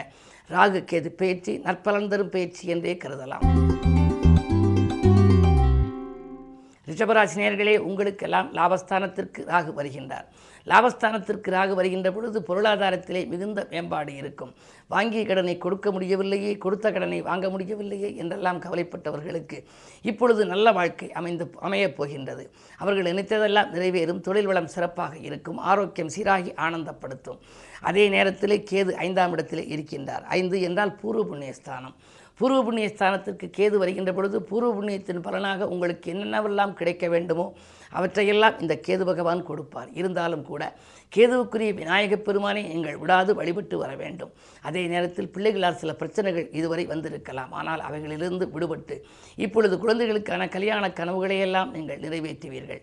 ராகு 0.50 0.82
கேது 0.92 1.10
பயிற்சி 1.24 1.56
நற்பலன் 1.66 2.08
தரும் 2.08 2.30
பயிற்சி 2.30 2.68
என்றே 2.68 2.98
கருதலாம். 3.04 3.46
ரிஷபராசினியர்களே 6.92 7.78
உங்களுக்கெல்லாம் 7.90 8.48
லாபஸ்தானத்திற்கு 8.54 9.42
ராகு 9.54 9.72
வருகின்றார். 9.80 10.30
லாபஸ்தானத்திற்கு 10.66 11.48
ராகு 11.48 11.74
வருகின்ற 11.74 12.12
பொழுது 12.12 12.42
பொருளாதாரத்திலே 12.42 13.28
மிகுந்த 13.28 13.68
மேம்பாடு 13.70 14.16
இருக்கும். 14.16 14.54
வாங்கிய 14.88 15.26
கடனை 15.26 15.58
கொடுக்க 15.58 15.92
முடியவில்லையே 15.92 16.58
கொடுத்த 16.58 16.92
கடனை 16.92 17.22
வாங்க 17.22 17.50
முடியவில்லையே 17.50 18.16
என்றெல்லாம் 18.16 18.62
கவலைப்பட்டவர்களுக்கு 18.62 19.64
இப்பொழுது 20.02 20.46
நல்ல 20.46 20.72
வாழ்க்கை 20.72 21.12
அமைந்து 21.12 21.52
அமையப் 21.62 21.98
போகின்றது. 21.98 22.52
அவர்கள் 22.78 23.14
நினைத்ததெல்லாம் 23.14 23.72
நிறைவேறும் 23.72 24.20
தொழில் 24.20 24.46
வளம் 24.46 24.68
சிறப்பாக 24.68 25.18
இருக்கும் 25.18 25.58
ஆரோக்கியம் 25.58 26.10
சீராகி 26.16 26.54
ஆனந்தப்படுத்தும். 26.56 27.40
அதே 27.82 28.10
நேரத்திலே 28.10 28.64
கேது 28.72 28.92
ஐந்தாம் 28.92 29.32
இடத்திலே 29.32 29.76
இருக்கின்றார். 29.76 30.24
ஐந்து 30.24 30.62
என்றால் 30.62 30.96
பூர்வ 30.96 31.36
புண்ணியஸ்தானம். 31.36 31.96
பூர்வ 32.40 32.64
புண்ணிய 32.64 32.88
ஸ்தானத்திற்கு 32.88 33.48
கேது 33.58 33.76
வருகின்ற 33.76 34.14
பொழுது 34.14 34.38
பூர்வ 34.44 34.70
புண்ணியத்தின் 34.74 35.22
பலனாக 35.22 35.68
உங்களுக்கு 35.68 36.14
என்னென்னவெல்லாம் 36.14 36.74
கிடைக்க 36.74 37.08
வேண்டுமோ 37.08 37.46
அவற்றையெல்லாம் 37.92 38.60
இந்த 38.60 38.80
கேது 38.88 39.06
பகவான் 39.06 39.44
கொடுப்பார். 39.44 39.90
இருந்தாலும் 39.94 40.44
கூட 40.44 40.64
கேதுவுக்குரிய 41.16 41.74
விநாயகப் 41.74 42.26
பெருமானை 42.26 42.64
நீங்கள் 42.64 42.98
விடாது 42.98 43.36
வழிபட்டு 43.36 43.78
வர 43.78 43.96
வேண்டும். 43.96 44.32
அதே 44.62 44.88
நேரத்தில் 44.88 45.32
பிள்ளைகளால் 45.32 45.76
சில 45.76 45.94
பிரச்சனைகள் 45.94 46.50
இதுவரை 46.52 46.86
வந்திருக்கலாம். 46.86 47.52
ஆனால் 47.52 47.84
அவைகளிலிருந்து 47.90 48.48
விடுபட்டு 48.56 48.98
இப்பொழுது 49.36 49.78
குழந்தைகளுக்கான 49.80 50.48
கல்யாண 50.48 50.88
கனவுகளையெல்லாம் 50.88 51.72
நீங்கள் 51.72 52.00
நிறைவேற்றுவீர்கள். 52.00 52.82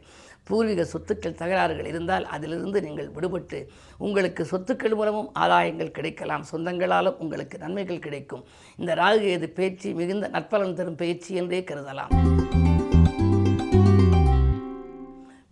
பூர்வீக 0.48 0.82
சொத்துக்கள் 0.92 1.38
தகராறுகள் 1.40 1.86
இருந்தால் 1.86 2.24
அதிலிருந்து 2.24 2.80
நீங்கள் 2.82 3.10
விடுபட்டு 3.16 3.58
உங்களுக்கு 3.98 4.42
சொத்துக்கள் 4.50 4.94
மூலமும் 4.94 5.30
ஆதாயங்கள் 5.38 5.90
கிடைக்கலாம். 5.90 6.44
சொந்தங்களாலும் 6.52 7.16
உங்களுக்கு 7.16 7.58
நன்மைகள் 7.58 8.04
கிடைக்கும். 8.06 8.44
இந்த 8.76 8.94
ராகு 8.94 9.26
எது 9.36 9.48
பேச்சு 9.48 9.94
மிகுந்த 9.94 10.28
நற்பலன் 10.28 10.78
தரும் 10.80 11.00
பயிற்சி 11.02 11.34
என்றே 11.34 11.60
கருதலாம். 11.70 12.12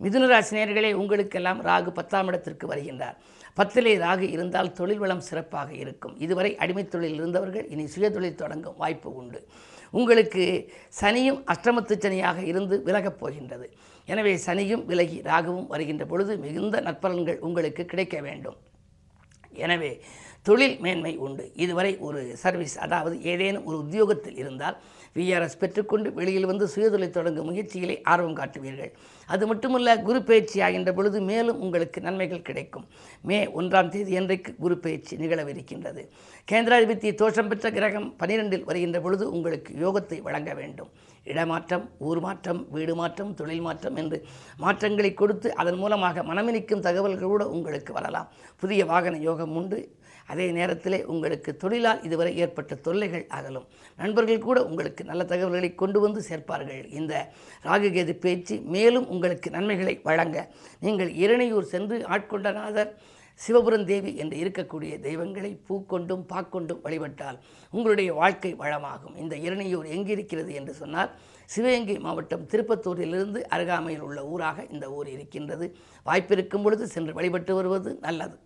மிதுனராசினியர்களே 0.03 0.93
உங்களுக்கெல்லாம் 0.93 1.61
ராகு 1.65 1.89
பத்தாம் 1.89 2.27
இடத்திற்கு 2.27 2.65
வருகின்றார். 2.67 3.15
பத்திலே 3.59 3.93
ராகு 4.07 4.25
இருந்தால் 4.35 4.71
தொழில் 4.71 4.97
வளம் 4.97 5.23
சிறப்பாக 5.29 5.73
இருக்கும். 5.73 6.17
இதுவரை 6.19 6.57
அடிமை 6.57 6.87
தொழில் 6.87 7.13
இருந்தவர்கள் 7.13 7.67
இனி 7.67 7.85
சுயதொழில் 7.95 8.41
தொடங்கும் 8.43 8.77
வாய்ப்பு 8.77 9.09
உண்டு. 9.13 9.41
உங்களுக்கு 9.99 10.45
சனியும் 11.01 11.39
அஷ்டமத்து 11.53 11.95
சனியாக 12.05 12.39
இருந்து 12.51 12.75
விலகப் 12.87 13.19
போகின்றது. 13.21 13.67
எனவே 14.11 14.33
சனியும் 14.45 14.83
விலகி 14.91 15.17
ராகுவும் 15.29 15.67
வருகின்ற 15.73 16.03
பொழுது 16.11 16.33
மிகுந்த 16.45 16.81
நற்பலன்கள் 16.87 17.39
உங்களுக்கு 17.47 17.83
கிடைக்க 17.91 18.17
வேண்டும். 18.27 18.57
எனவே 19.65 19.91
தொழில் 20.47 20.77
மேன்மை 20.85 21.13
உண்டு. 21.25 21.43
இதுவரை 21.63 21.91
ஒரு 22.07 22.21
சர்வீஸ் 22.43 22.75
அதாவது 22.85 23.15
ஏதேனும் 23.31 23.67
ஒரு 23.69 23.77
உத்தியோகத்தில் 23.83 24.39
இருந்தால் 24.41 24.77
விஆர்எஸ் 25.17 25.59
பெற்றுக்கொண்டு 25.61 26.07
வெளியில் 26.19 26.47
வந்து 26.51 26.65
சுயதொழில் 26.73 27.15
தொடங்கும் 27.17 27.47
முயற்சிகளை 27.49 27.95
ஆர்வம் 28.13 28.37
காட்டுவீர்கள். 28.39 28.91
அது 29.33 29.43
மட்டுமல்ல 29.51 29.97
குரு 30.07 30.19
பயிற்சி 30.29 30.57
ஆகின்ற 30.67 30.91
பொழுது 30.97 31.19
மேலும் 31.29 31.61
உங்களுக்கு 31.65 31.99
நன்மைகள் 32.07 32.45
கிடைக்கும். 32.49 32.85
மே 33.29 33.39
ஒன்றாம் 33.59 33.91
தேதி 33.93 34.15
அன்றைக்கு 34.21 34.53
குரு 34.63 34.77
பயிற்சி 34.85 35.15
நிகழவிருக்கின்றது. 35.23 36.03
கேந்திராதிபதி 36.51 37.15
தோஷம் 37.23 37.49
பெற்ற 37.51 37.71
கிரகம் 37.77 38.07
பனிரெண்டில் 38.21 38.67
வருகின்ற 38.69 38.99
பொழுது 39.05 39.25
உங்களுக்கு 39.37 39.73
யோகத்தை 39.85 40.19
வழங்க 40.21 40.53
வேண்டும். 40.61 40.91
இடமாற்றம் 41.31 41.85
ஊர் 42.07 42.19
மாற்றம் 42.25 42.59
வீடு 42.73 42.93
மாற்றம் 42.95 43.31
தொழில் 43.39 43.63
மாற்றம் 43.67 43.95
என்று 44.01 44.17
மாற்றங்களை 44.63 45.11
கொடுத்து 45.21 45.47
அதன் 45.61 45.79
மூலமாக 45.83 46.23
மனமினிக்கும் 46.31 46.83
தகவல்கள் 46.87 47.31
கூட 47.33 47.45
உங்களுக்கு 47.57 47.93
வரலாம். 47.93 48.27
புதிய 48.61 48.81
வாகன 48.91 49.19
யோகம் 49.29 49.55
உண்டு. 49.61 49.79
அதே 50.31 50.45
நேரத்திலே 50.57 50.99
உங்களுக்கு 51.13 51.51
தொழிலால் 51.63 52.03
இதுவரை 52.07 52.31
ஏற்பட்ட 52.43 52.75
தொல்லைகள் 52.85 53.25
அகலும். 53.37 53.67
நண்பர்கள் 53.99 54.45
கூட 54.47 54.59
உங்களுக்கு 54.69 55.03
நல்ல 55.09 55.23
தகவல்களை 55.31 55.71
கொண்டு 55.81 55.99
வந்து 56.05 56.21
சேர்ப்பார்கள். 56.29 56.83
இந்த 56.99 57.13
ராகுகேது 57.67 58.15
பேச்சு 58.25 58.57
மேலும் 58.75 59.09
உங்களுக்கு 59.15 59.49
நன்மைகளை 59.57 59.95
வழங்க 60.07 60.47
நீங்கள் 60.85 61.11
இரணையூர் 61.25 61.73
சென்று 61.75 61.97
ஆட்கொண்டநாதர் 62.15 62.93
சிவபுரம் 63.39 63.85
தேவி 63.89 64.11
என்று 64.23 64.35
இருக்கக்கூடிய 64.41 64.93
தெய்வங்களை 65.05 65.49
பூக்கொண்டும் 65.69 66.21
பாக்கொண்டும் 66.29 66.83
வழிபட்டால் 66.85 67.39
உங்களுடைய 67.73 68.09
வாழ்க்கை 68.19 68.51
வளமாகும். 68.61 69.15
இந்த 69.23 69.35
இரணையூர் 69.45 69.87
எங்கிருக்கிறது 69.95 70.51
என்று 70.59 70.75
சொன்னால் 70.81 71.11
சிவகங்கை 71.55 71.97
மாவட்டம் 72.05 72.47
திருப்பத்தூரிலிருந்து 72.53 73.41
அருகாமையில் 73.55 74.05
உள்ள 74.09 74.21
ஊராக 74.33 74.65
இந்த 74.75 74.87
ஊர் 74.99 75.09
இருக்கின்றது. 75.15 75.67
வாய்ப்பிருக்கும் 76.09 76.65
பொழுது 76.67 76.87
சென்று 76.95 77.13
வழிபட்டு 77.19 77.55
வருவது 77.59 77.91
நல்லது. 78.07 78.37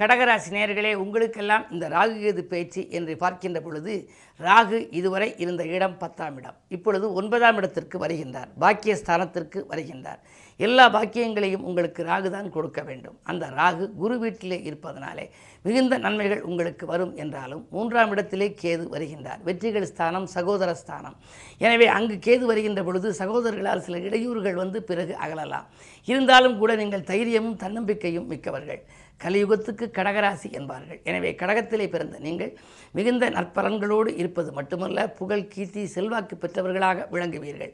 கடகராசி 0.00 0.50
நேர்களே 0.56 0.90
உங்களுக்கெல்லாம் 1.00 1.64
இந்த 1.74 1.86
ராகு 1.94 2.14
கேது 2.20 2.42
பேச்சு 2.52 2.82
என்று 2.98 3.14
பார்க்கின்ற 3.22 3.58
பொழுது 3.64 3.94
ராகு 4.40 4.78
இதுவரை 4.98 5.26
இருந்த 5.42 5.62
இடம் 5.76 5.96
பத்தாம் 6.02 6.36
இடம். 6.40 6.56
இப்பொழுது 6.76 7.06
ஒன்பதாம் 7.20 7.58
இடத்திற்கு 7.60 7.96
வருகின்றார். 8.04 8.50
பாக்கிய 8.62 8.92
ஸ்தானத்திற்கு 9.00 9.58
வருகின்றார். 9.72 10.20
எல்லா 10.66 10.84
பாக்கியங்களையும் 10.94 11.66
உங்களுக்கு 11.68 12.00
ராகு 12.10 12.28
தான் 12.36 12.48
கொடுக்க 12.54 12.80
வேண்டும். 12.88 13.16
அந்த 13.30 13.44
ராகு 13.58 13.84
குரு 14.00 14.16
வீட்டிலே 14.22 14.58
இருப்பதனாலே 14.68 15.24
மிகுந்த 15.66 15.94
நன்மைகள் 16.04 16.42
உங்களுக்கு 16.48 16.84
வரும் 16.92 17.12
என்றாலும் 17.22 17.62
மூன்றாம் 17.74 18.12
இடத்திலே 18.14 18.48
கேது 18.62 18.86
வருகின்றார். 18.94 19.40
வெற்றிகள் 19.48 19.88
ஸ்தானம் 19.92 20.26
சகோதர 20.36 20.70
ஸ்தானம். 20.82 21.16
எனவே 21.66 21.88
அங்கு 21.98 22.16
கேது 22.28 22.44
வருகின்ற 22.52 22.82
பொழுது 22.88 23.10
சகோதரர்களால் 23.20 23.84
சில 23.88 23.98
இடையூறுகள் 24.08 24.60
வந்து 24.62 24.80
பிறகு 24.90 25.14
அகலலாம். 25.26 25.68
இருந்தாலும் 26.08 26.58
கூட 26.62 26.72
நீங்கள் 26.82 27.08
தைரியமும் 27.12 27.60
தன்னம்பிக்கையும் 27.64 28.28
மிக்கவர்கள். 28.34 28.82
கலியுகத்துக்கு 29.24 29.86
கடகராசி 29.98 30.48
என்பார்கள். 30.58 31.00
எனவே 31.10 31.30
கடகத்திலே 31.40 31.86
பிறந்த 31.94 32.18
நீங்கள் 32.26 32.52
மிகுந்த 32.98 33.24
நற்பலன்களோடு 33.36 34.10
இருப்பது 34.20 34.52
மட்டுமல்ல 34.58 35.08
புகழ் 35.18 35.48
கீர்த்தி 35.54 35.82
செல்வாக்கு 35.94 36.36
பெற்றவர்களாக 36.44 37.06
விளங்குவீர்கள். 37.14 37.72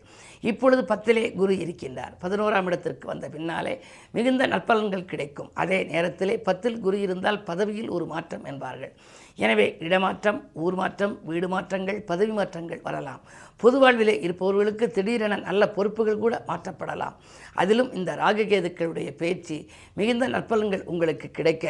இப்பொழுது 0.51 0.83
பத்திலே 0.93 1.25
குரு 1.41 1.55
இருக்கின்றார். 1.65 2.17
பதினோராம் 2.25 2.69
இடத்திற்கு 2.71 3.07
வந்த 3.13 3.29
பின்னாலே 3.37 3.75
மிகுந்த 4.17 4.43
நற்பலன்கள் 4.55 5.11
கிடைக்கும். 5.13 5.53
அதே 5.63 5.79
நேரத்திலே 5.93 6.37
பத்தில் 6.49 6.83
குரு 6.87 6.99
இருந்தால் 7.07 7.41
பதவியில் 7.51 7.95
ஒரு 7.99 8.07
மாற்றம் 8.15 8.45
என்பார்கள். 8.53 8.93
எனவே 9.45 9.65
இடமாற்றம் 9.87 10.39
ஊர் 10.65 10.77
மாற்றம் 10.81 11.15
வீடு 11.31 11.49
மாற்றங்கள் 11.55 11.99
பதவி 12.11 12.33
மாற்றங்கள் 12.37 12.85
வரலாம். 12.87 13.23
பொது 13.63 13.77
வாழ்விலே 13.83 14.15
இருப்பவர்களுக்கு 14.27 14.87
திடீரென 14.97 15.37
நல்ல 15.49 15.63
பொறுப்புகள் 15.77 16.23
கூட 16.23 16.35
மாற்றப்படலாம். 16.51 17.17
அதிலும் 17.63 17.91
இந்த 17.99 18.13
ராககேதுக்களுடைய 18.23 19.11
பேச்சு 19.23 19.59
மிகுந்த 20.01 20.27
நற்பலன்கள் 20.37 20.89
உங்களுக்கு 20.93 21.29
கிடைக்க 21.39 21.67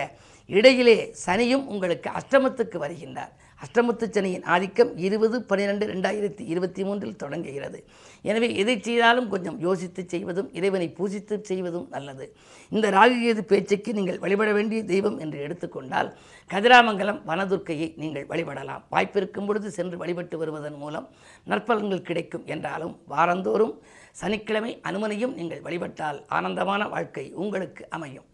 இடையிலே 0.48 0.98
சனியும் 1.24 1.64
உங்களுக்கு 1.72 2.08
அஷ்டமத்துக்கு 2.18 2.76
வருகின்றார். 2.82 3.32
அஷ்டமத்து 3.64 4.06
சனியின் 4.14 4.44
ஆதிக்கம் 4.54 4.90
இருபது 5.06 5.36
பன்னிரெண்டு 5.50 5.84
ரெண்டாயிரத்தி 5.92 6.42
இருபத்தி 6.52 6.82
மூன்றில் 6.86 7.18
தொடங்குகிறது. 7.22 7.78
எனவே 8.30 8.48
எதை 8.62 8.74
செய்தாலும் 8.88 9.28
கொஞ்சம் 9.32 9.56
யோசித்து 9.66 10.02
செய்வதும் 10.12 10.48
இறைவனை 10.58 10.88
பூஜித்து 10.98 11.36
செய்வதும் 11.50 11.86
நல்லது. 11.94 12.26
இந்த 12.72 12.86
ராகுகேது 12.96 13.44
பேச்சுக்கு 13.52 13.92
நீங்கள் 13.98 14.22
வழிபட 14.24 14.52
வேண்டிய 14.58 14.82
தெய்வம் 14.92 15.18
என்று 15.24 15.38
எடுத்துக்கொண்டால் 15.46 16.10
கதிராமங்கலம் 16.50 17.20
வனதுர்க்கையை 17.30 17.88
நீங்கள் 18.02 18.28
வழிபடலாம். 18.32 18.84
வாய்ப்பிருக்கும் 18.94 19.48
பொழுது 19.50 19.70
சென்று 19.78 19.98
வழிபட்டு 20.02 20.38
வருவதன் 20.42 20.80
மூலம் 20.84 21.08
நற்பலன்கள் 21.52 22.08
கிடைக்கும் 22.10 22.46
என்றாலும் 22.56 22.96
வாரந்தோறும் 23.14 23.74
சனிக்கிழமை 24.20 24.70
அனுமனையும் 24.88 25.34
நீங்கள் 25.38 25.64
வழிபட்டால் 25.64 26.18
ஆனந்தமான 26.36 26.82
வாழ்க்கை 26.92 27.24
உங்களுக்கு 27.42 27.82
அமையும். 27.96 28.26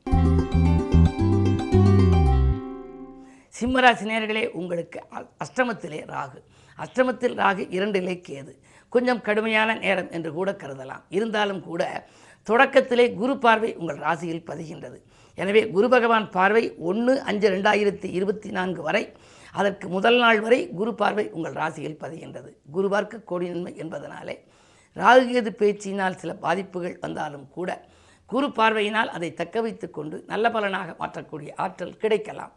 சிம்மராசி 3.54 4.04
நேர்களே 4.10 4.44
உங்களுக்கு 4.60 5.00
அஷ்டமத்திலே 5.44 6.00
ராகு. 6.12 6.38
அஷ்டமத்தில் 6.84 7.34
ராகு 7.42 7.64
இரண்டிலே 7.76 8.14
கேது 8.28 8.52
கொஞ்சம் 8.94 9.22
கடுமையான 9.28 9.76
நேரம் 9.84 10.12
என்று 10.18 10.32
கூட 10.38 10.52
கருதலாம். 10.62 11.02
இருந்தாலும் 11.16 11.60
கூட 11.68 11.82
தொடக்கத்திலே 12.48 13.08
குரு 13.20 13.36
பார்வை 13.38 13.72
உங்கள் 13.80 14.00
ராசியில் 14.06 14.46
பதிகின்றது. 14.50 14.98
எனவே 15.38 15.64
குரு 15.74 15.88
பகவான் 15.88 16.30
பார்வை 16.38 16.64
ஒன்று 16.90 17.12
அஞ்சு 17.30 17.48
ரெண்டாயிரத்தி 17.56 18.08
இருபத்தி 18.18 18.50
நான்கு 18.58 18.82
வரை 18.88 19.04
அதற்கு 19.60 19.86
முதல் 19.96 20.18
நாள் 20.24 20.40
வரை 20.40 20.62
குரு 20.78 20.94
பார்வை 21.02 21.26
உங்கள் 21.36 21.58
ராசியில் 21.60 22.00
பதிகின்றது. 22.02 22.50
குரு 22.76 22.88
பார்க்க 22.88 23.26
கோடி 23.30 23.48
நன்மை 23.52 23.74
என்பதனாலே 23.84 24.36
ராகுகேது 24.96 25.50
பேச்சினால் 25.60 26.20
சில 26.22 26.32
பாதிப்புகள் 26.44 26.96
வந்தாலும் 27.04 27.46
கூட 27.56 27.70
குறு 28.30 28.48
பார்வையினால் 28.58 29.10
அதை 29.16 29.30
தக்க 29.40 29.56
வைத்து 29.64 29.86
கொண்டு 29.90 30.16
நல்ல 30.32 30.44
பலனாக 30.50 30.90
மாற்றக்கூடிய 31.00 31.50
ஆற்றல் 31.64 31.96
கிடைக்கலாம். 32.02 32.52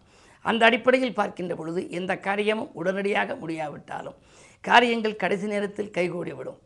அந்த 0.45 0.61
அடிப்படையில் 0.67 1.17
பார்க்கின்ற 1.19 1.53
பொழுது 1.55 1.81
எந்த 1.99 2.13
காரியமும் 2.27 2.73
உடனடியாக 2.79 3.35
முடியாவிட்டாலும் 3.41 4.17
காரியங்கள் 4.63 5.21
கடைசி 5.23 5.47
நேரத்தில் 5.53 5.93
கைகூடிவிடும். 5.97 6.59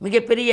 மிகப்பெரிய 0.00 0.52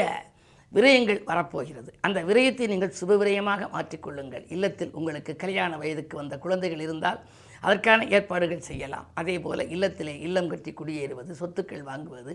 விரயங்கள் 0.72 1.20
வரப்போகிறது. 1.30 1.90
அந்த 2.06 2.20
விரயத்தை 2.30 2.66
நீங்கள் 2.72 2.96
சுப 3.00 3.18
விரயமாக 3.22 3.68
மாற்றிக்கொள்ளுங்கள் 3.76 4.46
இல்லத்தில் 4.56 4.96
உங்களுக்கு 5.00 5.34
கல்யாண 5.44 5.78
வயதுக்கு 5.82 6.16
வந்த 6.22 6.38
குழந்தைகள் 6.46 6.84
இருந்தால் 6.88 7.20
அதற்கான 7.66 8.06
ஏற்பாடுகள் 8.16 8.68
செய்யலாம். 8.70 9.08
அதே 9.20 9.36
போல 9.46 9.64
இல்லத்திலே 9.76 10.14
இல்லம் 10.28 10.50
கட்டி 10.52 10.72
குடியேறுவது 10.80 11.34
சொத்துக்கள் 11.42 11.84
வாங்குவது 11.92 12.34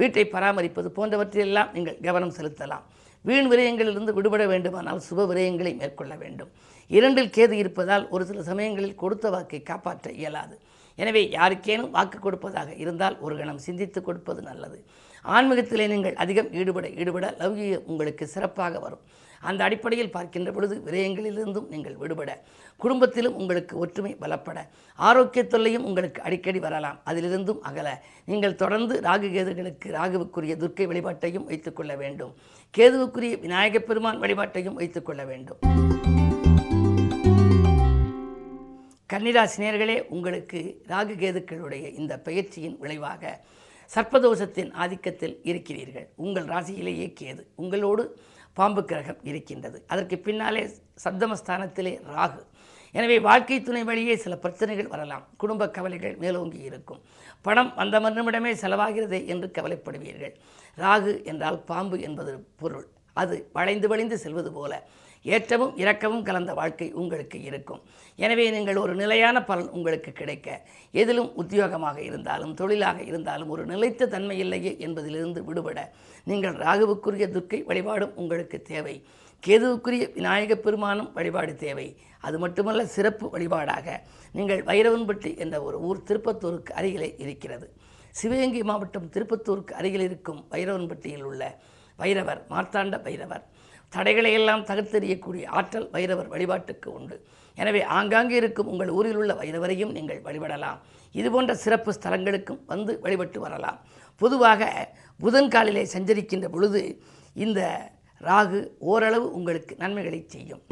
வீட்டை 0.00 0.24
பராமரிப்பது 0.34 0.90
போன்றவற்றிலெல்லாம் 0.98 1.72
நீங்கள் 1.76 1.98
கவனம் 2.08 2.36
செலுத்தலாம். 2.38 2.84
வீண் 3.28 3.48
விரயங்களிலிருந்து 3.52 4.12
விடுபட 4.18 4.44
வேண்டுமானால் 4.52 5.02
சுப 5.08 5.26
விரயங்களை 5.30 5.72
மேற்கொள்ள 5.80 6.14
வேண்டும். 6.22 6.50
இரண்டில் 6.90 7.34
கேது 7.36 7.54
இருப்பதால் 7.62 8.04
ஒரு 8.14 8.24
சில 8.30 8.42
சமயங்களில் 8.48 9.00
கொடுத்த 9.02 9.26
வாக்கை 9.34 9.60
காப்பாற்ற 9.70 10.10
இயலாது. 10.20 10.54
எனவே 10.98 11.22
யாருக்கேனும் 11.36 11.92
வாக்கு 11.96 12.18
கொடுப்பதாக 12.24 12.70
இருந்தால் 12.82 13.16
ஒரு 13.24 13.34
கணம் 13.36 13.62
சிந்தித்து 13.66 14.00
கொடுப்பது 14.08 14.40
நல்லது. 14.48 14.78
ஆன்மீகத்திலே 15.24 15.86
நீங்கள் 15.92 16.16
அதிகம் 16.22 16.50
ஈடுபட 16.60 16.86
ஈடுபட 17.00 17.26
லவ்யம் 17.40 17.86
உங்களுக்கு 17.90 18.24
சிறப்பாக 18.34 18.78
வரும். 18.86 19.04
அந்த 19.42 19.64
அடிப்படையில் 19.64 20.10
பார்க்கின்ற 20.10 20.52
பொழுது 20.52 20.82
விரயங்களிலிருந்தும் 20.86 21.68
நீங்கள் 21.68 21.96
விடுபட 21.96 22.42
குடும்பத்திலும் 22.76 23.34
உங்களுக்கு 23.34 23.78
ஒற்றுமை 23.78 24.16
பலப்பட 24.20 24.58
ஆரோக்கிய 24.96 25.46
தொல்லையும் 25.46 25.84
உங்களுக்கு 25.84 26.22
அடிக்கடி 26.22 26.58
வரலாம். 26.58 27.00
அதிலிருந்தும் 27.06 27.58
அகல. 27.60 28.02
நீங்கள் 28.24 28.54
தொடர்ந்து 28.54 29.00
ராகு 29.00 29.30
கேதுகளுக்கு 29.34 29.84
ராகுவுக்குரிய 29.84 30.56
துர்க்கை 30.56 30.86
வழிபாட்டையும் 30.86 31.44
வைத்துக்கொள்ள 31.44 31.96
வேண்டும். 31.96 32.34
கேதுவுக்குரிய 32.78 33.40
விநாயகப் 33.40 33.86
பெருமான் 33.86 34.20
வழிபாட்டையும் 34.20 34.72
வைத்துக்கொள்ள 34.72 35.24
வேண்டும். 35.24 35.58
கன்னிராசினியர்களே 39.12 40.06
உங்களுக்கு 40.08 40.82
ராகு 40.88 41.16
கேதுக்களுடைய 41.16 41.98
இந்த 41.98 42.18
பயிற்சியின் 42.18 42.78
விளைவாக 42.78 43.40
சர்ப்பதோஷத்தின் 43.94 44.70
ஆதிக்கத்தில் 44.80 45.38
இருக்கிறீர்கள். 45.42 46.08
உங்கள் 46.16 46.44
ராசியிலேயே 46.44 47.14
கேது 47.20 47.46
உங்களோடு 47.54 48.16
பாம்பு 48.52 48.84
கிரகம் 48.84 49.20
இருக்கின்றது. 49.22 49.84
அதற்கு 49.86 50.18
பின்னாலே 50.18 50.62
சப்தமஸ்தானத்திலே 51.04 51.92
ராகு. 52.16 52.40
எனவே 52.94 53.18
வாழ்க்கை 53.18 53.62
துணை 53.62 53.84
வழியே 53.84 54.16
சில 54.16 54.36
பிரச்சனைகள் 54.36 54.86
வரலாம். 54.86 55.28
குடும்ப 55.36 55.70
கவலைகள் 55.70 56.16
மேலோங்கி 56.16 56.58
இருக்கும். 56.58 57.00
பணம் 57.42 57.74
வந்த 57.74 58.00
மறுநிமிடமே 58.00 58.52
செலவாகிறதே 58.62 59.20
என்று 59.26 59.50
கவலைப்படுவீர்கள். 59.54 60.34
ராகு 60.76 61.24
என்றால் 61.24 61.58
பாம்பு 61.62 62.00
என்பது 62.00 62.46
பொருள். 62.56 62.86
அது 63.12 63.48
வளைந்து 63.52 63.88
வளைந்து 63.88 64.18
செல்வது 64.18 64.52
போல. 64.52 64.72
ஏற்றமும் 65.22 65.76
இரக்கமும் 65.76 66.22
கலந்த 66.22 66.54
வாழ்க்கை 66.54 66.92
உங்களுக்கு 66.92 67.42
இருக்கும். 67.42 67.82
எனவே 68.16 68.50
நீங்கள் 68.50 68.76
ஒரு 68.76 68.94
நிலையான 68.94 69.44
பலன் 69.44 69.68
உங்களுக்கு 69.68 70.12
கிடைக்க 70.12 70.60
எதிலும் 70.90 71.32
உத்தியோகமாக 71.36 71.96
இருந்தாலும் 71.96 72.54
தொழிலாக 72.54 73.02
இருந்தாலும் 73.02 73.48
ஒரு 73.48 73.66
நிலைத்த 73.66 74.06
தன்மை 74.06 74.38
இல்லையே 74.38 74.76
என்பதிலிருந்து 74.78 75.44
விடுபட 75.44 75.92
நீங்கள் 76.24 76.54
ராகுவுக்குரிய 76.54 77.28
துர்க்கை 77.28 77.64
வழிபாடும் 77.64 78.14
உங்களுக்கு 78.14 78.62
தேவை. 78.62 79.04
கேதுவுக்குரிய 79.46 80.12
விநாயகப் 80.12 80.62
பெருமானும் 80.62 81.12
வழிபாடு 81.12 81.56
தேவை. 81.56 81.96
அது 82.20 82.38
மட்டுமல்ல 82.38 82.86
சிறப்பு 82.86 83.38
வழிபாடாக 83.38 84.00
நீங்கள் 84.32 84.64
வைரவன்பட்டி 84.64 85.38
என்ற 85.38 85.62
ஒரு 85.62 85.80
ஊர் 85.80 86.02
திருப்பத்தூருக்கு 86.06 86.72
அருகிலே 86.72 87.14
இருக்கிறது. 87.18 87.72
சிவகங்கை 88.10 88.62
மாவட்டம் 88.62 89.10
திருப்பத்தூருக்கு 89.12 89.70
அருகில் 89.70 90.00
இருக்கும் 90.00 90.44
வைரவன்பட்டியில் 90.50 91.22
உள்ள 91.22 91.58
வைரவர் 91.98 92.42
மார்த்தாண்ட 92.50 92.96
வைரவர். 93.02 93.42
தடைகளை 93.94 94.32
எல்லாம் 94.38 94.66
தகர்த்தெறியக்கூடிய 94.70 95.44
ஆற்றல் 95.58 95.88
வைரவர் 95.94 96.28
வழிபாட்டுக்கு 96.34 96.88
உண்டு. 96.98 97.16
எனவே 97.60 97.80
ஆங்காங்கே 97.96 98.36
இருக்கும் 98.40 98.70
உங்கள் 98.72 98.92
ஊரில் 98.98 99.18
உள்ள 99.20 99.32
வைரவரையும் 99.40 99.94
நீங்கள் 99.96 100.20
வழிபடலாம். 100.26 100.78
இதுபோன்ற 101.20 101.54
சிறப்பு 101.64 101.90
ஸ்தலங்களுக்கும் 101.96 102.60
வந்து 102.72 102.92
வழிபட்டு 103.04 103.40
வரலாம். 103.46 103.80
பொதுவாக 104.22 104.70
புதன் 105.24 105.50
காலிலே 105.54 105.82
சஞ்சரிக்கின்ற 105.94 106.48
பொழுது 106.54 106.82
இந்த 107.44 107.60
ராகு 108.28 108.60
ஓரளவு 108.92 109.26
உங்களுக்கு 109.38 109.74
நன்மைகளை 109.82 110.20
செய்யும். 110.34 110.62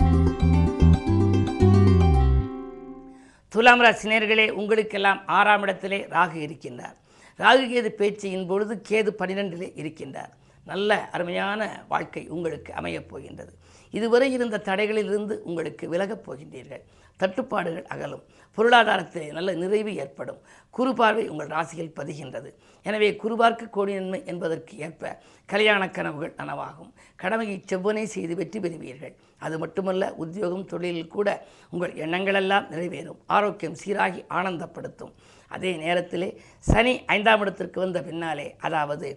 துலாம் 3.55 3.83
ராசினியர்களே 3.85 4.49
உங்களுக்கெல்லாம் 4.61 5.21
ஆறாம் 5.39 5.63
இடத்திலே 5.67 6.01
ராகு 6.17 6.39
இருக்கின்றார். 6.47 6.97
ராகு 7.43 7.65
கேது 7.73 7.91
பேச்சையின் 8.01 8.49
பொழுது 8.51 8.75
கேது 8.89 9.11
பன்னிரெண்டிலே 9.21 9.69
இருக்கின்றார். 9.81 10.33
நல்ல 10.71 10.99
அருமையான 11.15 11.61
வாழ்க்கை 11.89 12.23
உங்களுக்கு 12.29 12.73
அமையப் 12.75 13.09
போகின்றது. 13.09 13.53
இதுவரை 13.91 14.29
இருந்த 14.33 14.63
தடைகளிலிருந்து 14.65 15.35
உங்களுக்கு 15.49 15.85
விலகப் 15.89 16.25
போகின்றீர்கள். 16.27 16.83
தட்டுப்பாடுகள் 17.17 17.87
அகலும். 17.87 18.23
பொருளாதாரத்தில் 18.57 19.33
நல்ல 19.33 19.51
நிறைவு 19.53 19.93
ஏற்படும். 19.97 20.41
குறுபார்வை 20.71 21.25
உங்கள் 21.29 21.53
ராசியில் 21.57 21.93
பதிகின்றது. 21.97 22.51
எனவே 22.83 23.09
குருபார்க்க 23.17 23.67
கோடி 23.67 23.95
நன்மை 23.95 24.23
என்பதற்கு 24.27 24.79
ஏற்ப 24.79 25.19
கல்யாண 25.47 25.91
கனவுகள் 25.91 26.35
நனவாகும். 26.39 26.91
கடமையை 27.17 27.57
செவ்வனை 27.69 28.05
செய்து 28.05 28.35
வெற்றி 28.35 28.61
பெறுவீர்கள். 28.61 29.15
அது 29.39 29.59
மட்டுமல்ல 29.59 30.13
உத்தியோகம் 30.15 30.65
தொழிலில் 30.65 31.15
கூட 31.17 31.29
உங்கள் 31.71 31.93
எண்ணங்களெல்லாம் 31.93 32.67
நிறைவேறும். 32.71 33.21
ஆரோக்கியம் 33.27 33.77
சீராகி 33.85 34.25
ஆனந்தப்படுத்தும். 34.29 35.13
அதே 35.55 35.71
நேரத்தில் 35.83 36.27
சனி 36.71 36.93
ஐந்தாம் 37.15 37.43
இடத்திற்கு 37.45 37.79
வந்த 37.81 37.99
பின்னாலே 38.09 38.47
அதாவது 38.67 39.09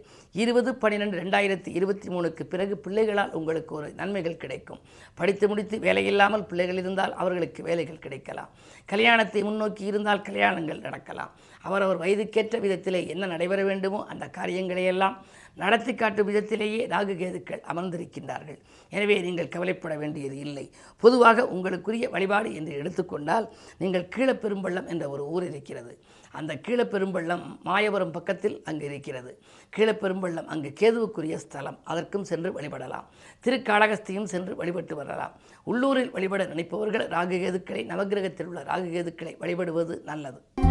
இருபது 0.44 0.70
பன்னிரெண்டு 0.82 1.16
ரெண்டாயிரத்தி 1.22 1.72
இருபத்தி 1.78 2.08
மூணுக்கு 2.14 2.44
பிறகு 2.54 2.76
பிள்ளைகளால் 2.86 3.36
உங்களுக்கு 3.40 3.72
ஒரு 3.80 3.88
நன்மைகள் 4.00 4.42
கிடைக்கும். 4.44 4.80
படித்து 5.20 5.48
முடித்து 5.48 5.78
வேலையில்லாமல் 5.88 6.46
பிள்ளைகள் 6.52 6.80
இருந்தால் 6.84 7.14
அவர்களுக்கு 7.22 7.64
வேலைகள் 7.70 8.04
கிடைக்கலாம். 8.06 8.50
கல்யாணத்தை 8.94 9.44
முன்னோக்கி 9.44 9.86
இருந்தால் 9.92 10.26
கல்யாணங்கள் 10.30 10.86
நடக்கலாம். 10.88 11.34
அவரவர் 11.68 12.02
வயதுக்கேற்ற 12.04 12.58
விதத்திலே 12.66 13.02
என்ன 13.14 13.30
நடைபெற 13.34 13.62
வேண்டுமோ 13.72 14.00
அந்த 14.14 14.26
காரியங்களையெல்லாம் 14.40 15.18
நடத்தி 15.62 15.96
காட்டும் 15.96 16.28
விதத்திலேயே 16.30 16.88
ராகு 16.94 17.14
கேதுக்கள் 17.20 17.62
அமர்ந்திருக்கின்றார்கள். 17.72 18.60
எனவே 18.90 19.20
நீங்கள் 19.22 19.52
கவலைப்பட 19.56 19.96
வேண்டியது 19.98 20.38
இல்லை. 20.38 20.66
பொதுவாக 21.04 21.46
உங்களுக்குரிய 21.56 22.10
வழிபாடு 22.10 22.56
என்று 22.56 22.74
எடுத்துக்கொண்டால் 22.74 23.48
நீங்கள் 23.78 24.10
கீழப்பெரும்பள்ளம் 24.16 24.88
என்ற 24.88 25.10
ஒரு 25.10 25.26
ஊர் 25.28 25.44
இருக்கிறது. 25.44 25.94
அந்த 26.32 26.54
கீழப்பெரும்பள்ளம் 26.68 27.44
மாயபுரம் 27.66 28.12
பக்கத்தில் 28.12 28.62
அங்கு 28.66 28.86
இருக்கிறது. 28.86 29.32
கீழப்பெரும்பள்ளம் 29.76 30.50
அங்கு 30.56 30.74
கேதுவுக்குரிய 30.82 31.36
ஸ்தலம். 31.36 31.80
அதற்கும் 31.84 32.24
சென்று 32.24 32.52
வழிபடலாம். 32.52 33.08
திருக்காளகஸ்தியும் 33.46 34.30
சென்று 34.34 34.56
வழிபட்டு 34.56 34.96
வரலாம். 34.96 35.36
உள்ளூரில் 35.64 36.12
வழிபட 36.12 36.44
நினைப்பவர்கள் 36.44 37.08
ராகு 37.16 37.38
கேதுக்களை 37.46 37.84
நவகிரகத்தில் 37.94 38.46
உள்ள 38.46 38.64
ராகு 38.74 38.90
கேதுக்களை 38.98 39.36
வழிபடுவது 39.40 40.04
நல்லது. 40.04 40.63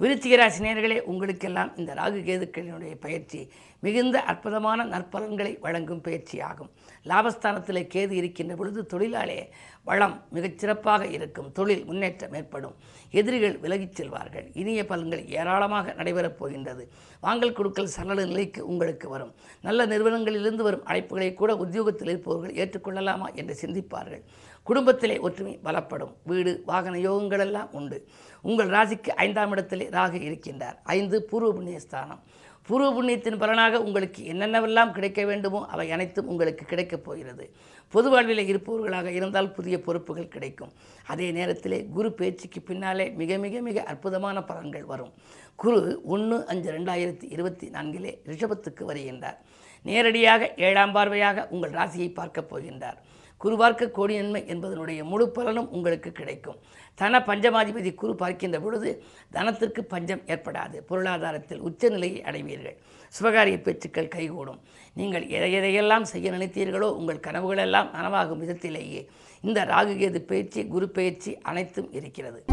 விருச்சிக 0.00 0.36
ராசினியர்களே 0.38 1.00
உங்களுக்கெல்லாம் 1.00 1.76
இந்த 1.76 1.94
ராகு 1.94 2.20
கேதுக்களினுடைய 2.28 2.94
பயிற்சி 3.00 3.50
மிகுந்த 3.80 4.20
அற்புதமான 4.20 4.84
நற்பலன்களை 4.84 5.60
வழங்கும் 5.60 6.00
பயிற்சியாகும் 6.02 6.70
லாபஸ்தானத்தில் 7.04 7.88
கேது 7.94 8.10
இருக்கின்ற 8.10 8.54
பொழுது 8.54 8.86
தொழிலாளே 8.86 9.50
வளம் 9.84 10.24
மிகச்சிறப்பாக 10.32 11.10
இருக்கும். 11.10 11.52
தொழில் 11.52 11.84
முன்னேற்றம் 11.84 12.32
ஏற்படும். 12.32 12.74
எதிரிகள் 13.10 13.58
விலகிச் 13.58 14.00
செல்வார்கள். 14.00 14.46
இனிய 14.52 14.82
பலன்கள் 14.82 15.26
ஏராளமாக 15.26 15.92
நடைபெறப் 15.92 16.38
போகின்றது. 16.38 16.90
வாங்கல் 17.20 17.52
கொடுக்கல் 17.52 17.86
சரள 17.86 18.24
நிலைக்கு 18.24 18.66
உங்களுக்கு 18.66 19.08
வரும். 19.08 19.34
நல்ல 19.62 19.86
நிறுவனங்களிலிருந்து 19.86 20.62
வரும் 20.68 20.86
அழைப்புகளை 20.86 21.34
கூட 21.34 21.56
உத்தியோகத்தில் 21.56 22.08
இருப்பவர்கள் 22.08 22.56
ஏற்றுக்கொள்ளலாமா 22.56 23.28
என்று 23.28 23.56
சிந்திப்பார்கள். 23.62 24.24
குடும்பத்திலே 24.64 25.18
ஒற்றுமை 25.18 25.58
பலப்படும். 25.64 26.14
வீடு 26.24 26.62
வாகன 26.66 26.98
யோகங்கள் 26.98 27.38
எல்லாம் 27.38 27.72
உண்டு. 27.72 28.08
உங்கள் 28.42 28.68
ராசிக்கு 28.68 29.08
ஐந்தாம் 29.08 29.50
இடத்திலே 29.50 29.88
ராகு 29.88 30.18
இருக்கின்றார். 30.28 30.76
ஐந்து 30.84 31.22
பூர்வ 31.22 31.52
புண்ணியஸ்தானம் 31.52 32.20
பூர்வ 32.62 32.88
புண்ணியத்தின் 32.92 33.38
பலனாக 33.38 33.82
உங்களுக்கு 33.82 34.22
என்னென்னவெல்லாம் 34.24 34.90
கிடைக்க 34.90 35.24
வேண்டுமோ 35.24 35.66
அவை 35.66 35.90
அனைத்தும் 35.90 36.28
உங்களுக்கு 36.28 36.64
கிடைக்கப் 36.64 37.04
போகிறது. 37.04 37.54
பொது 37.88 38.10
வாழ்வில் 38.10 38.56
இருப்பவர்களாக 38.56 39.04
இருந்தால் 39.04 39.52
புதிய 39.52 39.80
பொறுப்புகள் 39.80 40.28
கிடைக்கும். 40.28 40.72
அதே 41.06 41.30
நேரத்திலே 41.30 41.84
குரு 41.84 42.12
பேச்சுக்கு 42.12 42.60
பின்னாலே 42.60 43.10
மிக 43.10 43.36
மிக 43.36 43.60
மிக 43.60 43.82
அற்புதமான 43.82 44.40
பலன்கள் 44.40 44.84
வரும். 44.84 45.12
குரு 45.54 46.00
ஒன்று 46.04 46.46
அஞ்சு 46.46 46.72
ரெண்டாயிரத்தி 46.72 47.32
இருபத்தி 47.32 47.68
நான்கிலே 47.68 48.18
ரிஷபத்துக்கு 48.26 48.80
வருகின்றார். 48.80 49.36
நேரடியாக 49.82 50.54
ஏழாம் 50.56 50.94
பார்வையாக 50.94 51.48
உங்கள் 51.48 51.70
ராசியை 51.70 52.14
பார்க்கப் 52.14 52.56
போகின்றார். 52.56 52.96
குரு 53.44 53.56
பார்க்க 53.56 53.88
கோடி 53.96 54.14
நன்மை 54.20 54.42
என்பதனுடைய 54.52 55.00
முழு 55.02 55.24
பலனும் 55.36 55.70
உங்களுக்கு 55.76 56.10
கிடைக்கும். 56.12 56.58
தன 56.94 57.18
பஞ்சமாதிபதி 57.18 57.94
குரு 57.94 58.14
பார்க்கின்ற 58.14 58.60
பொழுது 58.60 58.90
தனத்திற்கு 59.32 59.80
பஞ்சம் 59.84 60.22
ஏற்படாது. 60.26 60.76
பொருளாதாரத்தில் 60.90 61.60
உச்சநிலையை 61.60 62.22
அடைவீர்கள். 62.22 62.76
சுபகாரிய 63.16 63.56
பேச்சுக்கள் 63.62 64.08
கைகூடும். 64.08 64.60
நீங்கள் 64.94 65.26
எதை 65.28 65.50
எதையெல்லாம் 65.58 66.06
செய்ய 66.12 66.30
நினைத்தீர்களோ 66.30 66.88
உங்கள் 67.00 67.24
கனவுகளெல்லாம் 67.26 67.90
நனவாகும் 67.96 68.42
விதத்திலேயே 68.42 69.02
இந்த 69.40 69.64
ராகுகேது 69.64 70.18
பயிற்சி 70.18 70.66
குரு 70.66 70.88
பயிற்சி 70.88 71.38
அனைத்தும் 71.38 71.92
இருக்கிறது. 71.92 72.44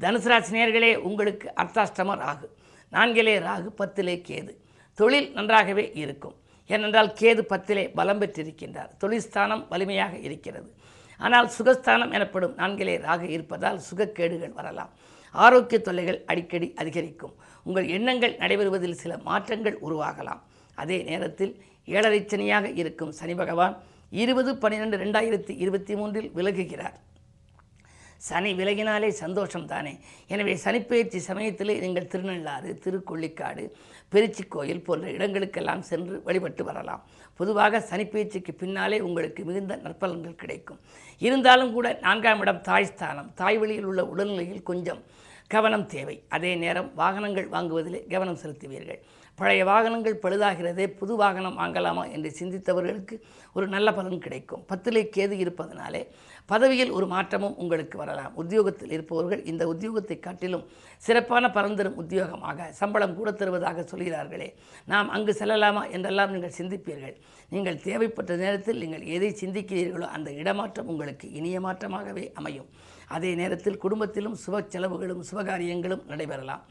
தனுசு 0.00 0.28
ராசி 0.32 0.94
உங்களுக்கு 0.94 1.52
அர்த்தாஷ்டம 1.56 2.16
ராகு. 2.26 2.48
நான்கிலே 2.92 3.34
ராகு 3.48 3.70
பத்திலே 3.78 4.16
கேது. 4.28 4.54
தொழில் 4.94 5.32
நன்றாகவே 5.32 5.90
இருக்கும். 5.94 6.36
ஏனென்றால் 6.74 7.10
கேது 7.20 7.42
பத்திலே 7.52 7.84
பலம் 7.98 8.20
பெற்றிருக்கின்றார். 8.22 8.90
தொழில்ஸ்தானம் 9.02 9.64
வலிமையாக 9.72 10.14
இருக்கிறது. 10.26 10.68
ஆனால் 11.26 11.48
சுகஸ்தானம் 11.56 12.12
எனப்படும் 12.16 12.54
நான்கிலே 12.60 12.94
ராக 13.06 13.22
இருப்பதால் 13.36 13.80
சுகக்கேடுகள் 13.88 14.56
வரலாம். 14.58 14.92
ஆரோக்கிய 15.44 15.78
தொல்லைகள் 15.86 16.18
அடிக்கடி 16.30 16.68
அதிகரிக்கும். 16.80 17.34
உங்கள் 17.66 17.86
எண்ணங்கள் 17.96 18.38
நடைபெறுவதில் 18.42 19.00
சில 19.02 19.12
மாற்றங்கள் 19.28 19.76
உருவாகலாம். 19.86 20.42
அதே 20.82 20.98
நேரத்தில் 21.10 21.52
ஏழரை 21.94 22.20
சனியாக 22.32 22.66
இருக்கும் 22.80 23.14
சனி 23.20 23.34
பகவான் 23.40 23.74
இருபது 24.22 24.50
பன்னிரெண்டு 24.62 24.96
ரெண்டாயிரத்தி 25.04 25.52
இருபத்தி 25.64 25.94
மூன்றில் 26.00 26.28
விலகுகிறார். 26.38 26.96
சனி 28.26 28.50
விலகினாலே 28.58 29.08
சந்தோஷம் 29.20 29.68
தானே 29.70 29.92
எனவே 30.32 30.52
சனிப்பெயர்ச்சி 30.64 31.20
சமயத்திலே 31.28 31.74
நீங்கள் 31.84 32.10
திருநள்ளாறு 32.12 32.70
திருக்கொள்ளிக்காடு 32.84 33.64
பெருச்சி 34.12 34.48
கோயில் 34.48 34.84
போன்ற 34.84 35.08
இடங்களுக்கெல்லாம் 35.10 35.82
சென்று 35.90 36.22
வழிபட்டு 36.24 36.64
வரலாம். 36.64 37.02
பொதுவாக 37.36 37.78
சனிப்பெயர்ச்சிக்கு 37.90 38.52
பின்னாலே 38.52 39.00
உங்களுக்கு 39.00 39.44
மிகுந்த 39.44 39.76
நற்பலன்கள் 39.76 40.40
கிடைக்கும். 40.42 40.80
இருந்தாலும் 41.18 41.72
கூட 41.72 41.98
நான்காம் 42.00 42.40
இடம் 42.40 42.60
தாய் 42.60 42.84
ஸ்தானம். 42.84 43.30
தாய் 43.34 43.58
வழியில் 43.58 43.84
உள்ள 43.84 44.04
உடல்நிலையில் 44.04 44.62
கொஞ்சம் 44.62 45.02
கவனம் 45.46 45.86
தேவை. 45.86 46.22
அதே 46.28 46.54
நேரம் 46.54 46.90
வாகனங்கள் 46.94 47.48
வாங்குவதிலே 47.48 48.10
கவனம் 48.10 48.38
செலுத்துவீர்கள். 48.42 49.00
பழைய 49.38 49.62
வாகனங்கள் 49.64 50.22
பழுதாகிறதே 50.24 50.86
புது 50.98 51.14
வாகனம் 51.20 51.58
வாங்கலாமா 51.60 52.02
என்று 52.14 52.30
சிந்தித்தவர்களுக்கு 52.38 53.16
ஒரு 53.56 53.66
நல்ல 53.74 53.88
பலன் 53.94 54.22
கிடைக்கும். 54.26 54.62
பத்திலே 54.70 55.02
கேது 55.16 55.36
இருப்பதனாலே 55.44 56.02
பதவியில் 56.50 56.92
ஒரு 56.96 57.06
மாற்றமும் 57.06 57.56
உங்களுக்கு 57.62 57.96
வரலாம். 58.02 58.32
உத்தியோகத்தில் 58.42 58.92
இருப்பவர்கள் 58.96 59.42
இந்த 59.50 59.62
உத்தியோகத்தை 59.72 60.16
காட்டிலும் 60.20 60.64
சிறப்பான 61.06 61.50
பலன் 61.56 61.76
தரும் 61.80 61.98
உத்தியோகமாக 62.02 62.68
சம்பளம் 62.80 63.16
கூட 63.18 63.30
தருவதாக 63.40 63.84
சொல்கிறார்களே. 63.92 64.48
நாம் 64.92 65.10
அங்கு 65.16 65.34
செல்லலாமா 65.40 65.84
என்றெல்லாம் 65.96 66.32
நீங்கள் 66.34 66.56
சிந்திப்பீர்கள். 66.60 67.16
நீங்கள் 67.54 67.82
தேவைப்பட்ட 67.88 68.32
நேரத்தில் 68.44 68.80
நீங்கள் 68.84 69.04
எதை 69.16 69.30
சிந்திக்கிறீர்களோ 69.42 70.08
அந்த 70.18 70.30
இடமாற்றம் 70.42 70.90
உங்களுக்கு 70.94 71.26
இனிய 71.40 71.60
மாற்றமாகவே 71.60 72.26
அமையும். 72.40 72.70
அதே 73.16 73.30
நேரத்தில் 73.34 73.82
குடும்பத்திலும் 73.84 74.36
சுப 74.44 74.60
செலவுகளும் 74.74 75.24
சுபகாரியங்களும் 75.30 76.04
நடைபெறலாம். 76.10 76.62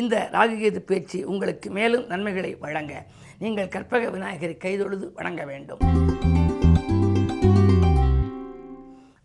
இந்த 0.00 0.16
ராகுகேது 0.32 0.80
பேச்சு 0.90 1.18
உங்களுக்கு 1.32 1.68
மேலும் 1.70 2.04
நன்மைகளை 2.06 2.50
வழங்க 2.54 2.92
நீங்கள் 3.38 3.72
கற்பக 3.74 4.04
விநாயகரை 4.10 4.54
கைதொழுது 4.64 5.06
வணங்க 5.18 5.42
வேண்டும். 5.44 5.80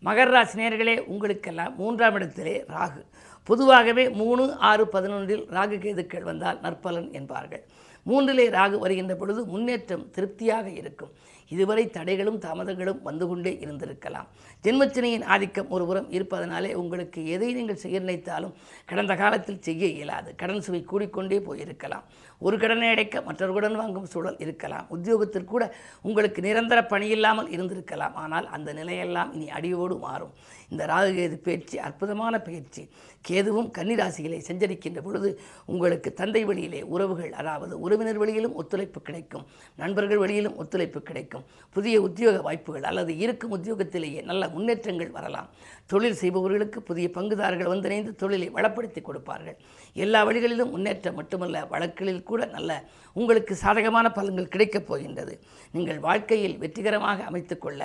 மகர 0.06 0.28
ராசி 0.34 0.56
நேர்களே 0.60 0.96
உங்களுக்கெல்லாம் 1.12 1.72
மூன்றாம் 1.76 2.14
இடத்திலே 2.14 2.54
ராகு. 2.74 3.00
பொதுவாகவே 3.44 4.04
மூணு 4.20 4.44
ஆறு 4.70 4.84
பதினொன்றில் 4.92 5.44
ராகு 5.56 5.78
கேதுக்கள் 5.84 6.28
வந்தால் 6.30 6.60
நற்பலன் 6.62 7.10
என்பார்கள். 7.12 7.64
மூன்றிலே 8.06 8.46
ராகு 8.58 8.78
வருகின்ற 8.78 9.14
பொழுது 9.14 9.40
முன்னேற்றம் 9.46 10.10
திருப்தியாக 10.10 10.68
இருக்கும். 10.80 11.14
இதுவரை 11.54 11.84
தடைகளும் 11.96 12.38
தாமதங்களும் 12.44 13.02
வந்து 13.08 13.26
கொண்டே 13.30 13.52
இருந்திருக்கலாம். 13.64 14.28
ஜென்மச்சனியின் 14.64 15.26
ஆதிக்கம் 15.34 15.70
ஒருபுறம் 15.76 16.08
இருப்பதனாலே 16.16 16.70
உங்களுக்கு 16.82 17.20
எதை 17.34 17.50
நீங்கள் 17.58 17.82
செய்ய 17.84 17.98
நினைத்தாலும் 18.04 18.56
கடந்த 18.90 19.14
காலத்தில் 19.22 19.62
செய்ய 19.68 19.86
இயலாது. 19.96 20.30
கடன் 20.42 20.64
சுவை 20.66 20.82
கூடிக்கொண்டே 20.92 21.38
போயிருக்கலாம். 21.48 22.06
ஒரு 22.46 22.56
கடனை 22.62 22.88
அடைக்க 22.94 23.22
மற்றொரு 23.28 23.52
கடன் 23.54 23.78
வாங்கும் 23.80 24.10
சூழல் 24.12 24.40
இருக்கலாம். 24.44 24.86
உத்தியோகத்தில் 24.96 25.50
கூட 25.52 25.64
உங்களுக்கு 26.08 26.40
நிரந்தர 26.46 26.80
பணி 26.92 27.06
இல்லாமல் 27.16 27.48
இருந்திருக்கலாம். 27.54 28.14
ஆனால் 28.24 28.46
அந்த 28.56 28.72
நிலையெல்லாம் 28.80 29.32
இனி 29.36 29.48
அடியோடு 29.58 29.96
மாறும். 30.06 30.34
இந்த 30.72 30.82
ராகுகேது 30.92 31.36
பயிற்சி 31.46 31.76
அற்புதமான 31.88 32.34
பயிற்சி. 32.48 32.82
கேதுவும் 33.28 33.70
கன்னிராசிகளை 33.78 34.38
சஞ்சரிக்கின்ற 34.48 35.00
பொழுது 35.06 35.28
உங்களுக்கு 35.72 36.10
தந்தை 36.20 36.42
வழியிலே 36.50 36.82
உறவுகள் 36.94 37.32
அதாவது 37.40 37.74
உறவினர் 37.86 38.20
வழியிலும் 38.22 38.56
ஒத்துழைப்பு 38.62 39.00
கிடைக்கும். 39.08 39.46
நண்பர்கள் 39.82 40.22
வழியிலும் 40.24 40.58
ஒத்துழைப்பு 40.62 41.02
கிடைக்கும். 41.10 41.37
புதிய 41.76 41.96
உத்தியோக 42.06 42.36
வாய்ப்புகள் 42.46 42.86
அல்லது 42.90 43.12
இருக்கும் 43.24 43.54
உத்தியோகத்திலேயே 43.56 44.20
நல்ல 44.30 44.42
முன்னேற்றங்கள் 44.48 45.10
வரலாம். 45.16 45.48
தொழில் 45.86 46.18
செய்பவர்களுக்கு 46.20 46.78
புதிய 46.82 47.08
பங்குதாரர்கள் 47.16 47.70
வந்திணைந்து 47.72 48.12
தொழிலை 48.22 48.48
வளப்படுத்தி 48.56 49.00
கொடுப்பார்கள். 49.02 49.58
எல்லா 50.04 50.20
வழிகளிலும் 50.28 50.72
முன்னேற்றம் 50.74 51.18
மட்டுமல்ல 51.20 51.64
வழக்குகளில் 51.72 52.28
கூட 52.30 52.46
நல்ல 52.56 52.70
உங்களுக்கு 53.16 53.54
சாதகமான 53.64 54.06
பலன்கள் 54.16 54.52
கிடைக்கப் 54.54 54.88
போகின்றது. 54.88 55.34
நீங்கள் 55.72 56.00
வாழ்க்கையில் 56.08 56.58
வெற்றிகரமாக 56.58 57.24
அமைத்துக்கொள்ள 57.30 57.82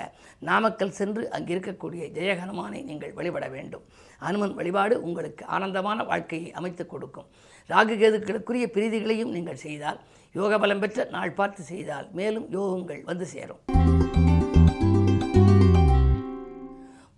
நாமக்கல் 0.50 0.96
சென்று 1.00 1.22
அங்கு 1.30 1.54
இருக்கக்கூடிய 1.54 2.04
ஜெயஹனுமானை 2.18 2.82
நீங்கள் 2.90 3.16
வழிபட 3.20 3.48
வேண்டும். 3.48 3.86
அனுமன் 4.28 4.56
வழிபாடு 4.58 4.96
உங்களுக்கு 5.08 5.44
ஆனந்தமான 5.56 6.04
வாழ்க்கையை 6.10 6.50
அமைத்துக் 6.60 6.92
கொடுக்கும். 6.92 7.28
ராகுகேதுக்களுக்குரிய 7.70 8.66
பிரீதிகளையும் 8.76 9.34
நீங்கள் 9.36 9.62
செய்தால் 9.66 10.00
யோக 10.34 10.58
பலம் 10.58 10.82
பெற்ற 10.84 11.08
நாள் 11.16 11.36
பார்த்து 11.40 11.64
செய்தால் 11.72 12.08
மேலும் 12.20 12.48
யோகங்கள் 12.58 13.02
வந்து 13.10 13.26
சேரும். 13.34 13.62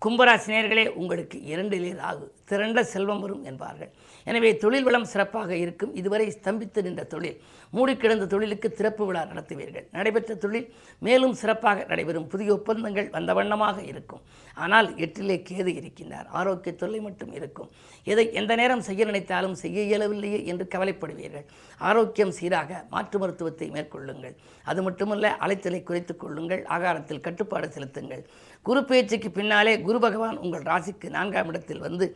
கும்பராசினியர்களே 0.05 0.87
உங்களுக்கு 1.01 1.39
இரண்டிலே 1.53 1.93
ராகு 2.01 2.25
திரண்ட 2.51 2.81
செல்வம் 2.85 3.21
வரும் 3.21 3.45
என்பார்கள். 3.51 3.91
எனவே 4.27 4.51
தொழில் 4.63 4.87
வளம் 4.87 5.07
சிறப்பாக 5.13 5.51
இருக்கும். 5.57 5.95
இதுவரை 6.01 6.27
ஸ்தம்பித்து 6.37 6.81
நின்ற 6.87 7.03
தொழில் 7.05 7.39
மூடிக்கிடந்த 7.77 8.27
தொழிலுக்கு 8.33 8.69
திறப்பு 8.73 9.07
விழா 9.07 9.23
நடத்துவீர்கள். 9.31 9.87
நடைபெற்ற 9.97 10.35
தொழில் 10.35 10.67
மேலும் 11.07 11.35
சிறப்பாக 11.41 11.85
நடைபெறும். 11.89 12.29
புதிய 12.33 12.53
ஒப்பந்தங்கள் 12.57 13.09
வந்த 13.17 13.33
வண்ணமாக 13.39 13.83
இருக்கும். 13.83 14.23
ஆனால் 14.55 14.89
எட்டிலே 15.05 15.37
கேது 15.49 15.73
இருக்கின்றார். 15.81 16.29
ஆரோக்கிய 16.41 16.75
தொல்லை 16.83 17.01
மட்டும் 17.01 17.33
இருக்கும். 17.39 17.71
எதை 18.13 18.33
எந்த 18.41 18.53
நேரம் 18.61 18.85
செய்ய 18.89 19.05
நினைத்தாலும் 19.05 19.57
செய்ய 19.63 19.81
இயலவில்லையே 19.89 20.41
என்று 20.53 20.67
கவலைப்படுவீர்கள். 20.75 21.47
ஆரோக்கியம் 21.79 22.37
சீராக 22.39 22.85
மாற்று 22.91 23.19
மருத்துவத்தை 23.19 23.69
மேற்கொள்ளுங்கள். 23.77 24.37
அது 24.65 24.83
மட்டுமல்ல 24.83 25.37
அலைத்தலை 25.47 25.83
குறைத்துக் 25.83 26.21
கொள்ளுங்கள். 26.21 26.65
ஆகாரத்தில் 26.77 27.25
கட்டுப்பாடு 27.27 27.69
செலுத்துங்கள். 27.77 28.25
குரு 28.67 28.81
பேச்சுக்கு 28.91 29.29
பின்னாலே 29.31 29.73
குரு 29.89 29.99
பகவான் 30.05 30.39
உங்கள் 30.45 30.67
ராசிக்கு 30.71 31.09
நான்காம் 31.17 31.51
இடத்தில் 31.51 31.85
வந்து 31.87 32.07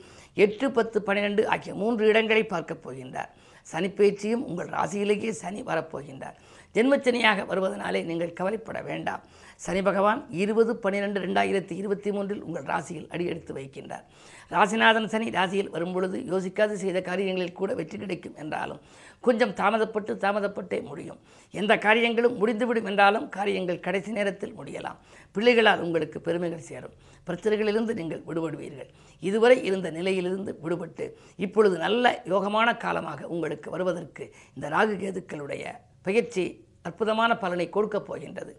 எட்டு 0.45 0.67
பத்து 0.77 0.99
பன்னிரெண்டு 1.07 1.43
ஆகிய 1.53 1.73
மூன்று 1.83 2.03
இடங்களை 2.13 2.43
பார்க்கப் 2.55 2.83
போகின்றார். 2.85 3.31
சனிப்பயிற்சியும் 3.73 4.47
உங்கள் 4.51 4.73
ராசியிலேயே 4.77 5.33
சனி 5.43 5.63
வரப்போகின்றார். 5.63 6.39
ஜென்மச்சனியாக 6.75 7.45
வருவதனாலே 7.51 8.01
நீங்கள் 8.05 8.33
கவலைப்பட 8.33 8.81
வேண்டாம். 8.83 9.23
சனி 9.65 9.81
பகவான் 9.83 10.21
இருபது 10.43 10.73
பன்னிரெண்டு 10.77 11.21
ரெண்டாயிரத்தி 11.21 11.75
இருபத்தி 11.81 12.11
மூன்றில் 12.17 12.43
உங்கள் 12.43 12.69
ராசியில் 12.73 13.09
அடியெடுத்து 13.15 13.53
வைக்கின்றார். 13.59 14.05
ராசிநாதன் 14.51 15.09
சனி 15.13 15.31
ராசியில் 15.31 15.71
வரும்பொழுது 15.71 16.19
யோசிக்காது 16.31 16.75
செய்த 16.83 16.99
காரியங்களில் 17.09 17.59
கூட 17.59 17.75
வெற்றி 17.75 17.99
கிடைக்கும் 17.99 18.39
என்றாலும் 18.43 18.81
கொஞ்சம் 19.21 19.55
தாமதப்பட்டு 19.61 20.13
தாமதப்பட்டே 20.25 20.79
முடியும். 20.87 21.19
எந்த 21.51 21.73
காரியங்களும் 21.79 22.37
முடிந்துவிடும் 22.37 22.89
என்றாலும் 22.93 23.29
காரியங்கள் 23.29 23.85
கடைசி 23.87 24.11
நேரத்தில் 24.11 24.57
முடியலாம். 24.59 25.01
பிள்ளைகளால் 25.33 25.85
உங்களுக்கு 25.87 26.21
பெருமைகள் 26.21 26.69
சேரும். 26.71 26.97
பிரச்சனைகளிலிருந்து 27.27 27.95
நீங்கள் 28.01 28.23
விடுபடுவீர்கள். 28.29 28.91
இதுவரை 29.21 29.57
இருந்த 29.69 29.91
நிலையிலிருந்து 29.91 30.53
விடுபட்டு 30.65 31.07
இப்பொழுது 31.37 31.79
நல்ல 31.79 32.23
யோகமான 32.27 32.77
காலமாக 32.77 33.27
உங்களுக்கு 33.27 33.71
வருவதற்கு 33.71 34.25
இந்த 34.55 34.69
ராகு 34.69 34.95
கேதுக்களுடைய 35.03 35.65
பயிற்சி 36.03 36.45
அற்புதமான 36.83 37.37
பலனை 37.37 37.69
கொடுக்கப் 37.69 38.07
போகின்றது. 38.07 38.53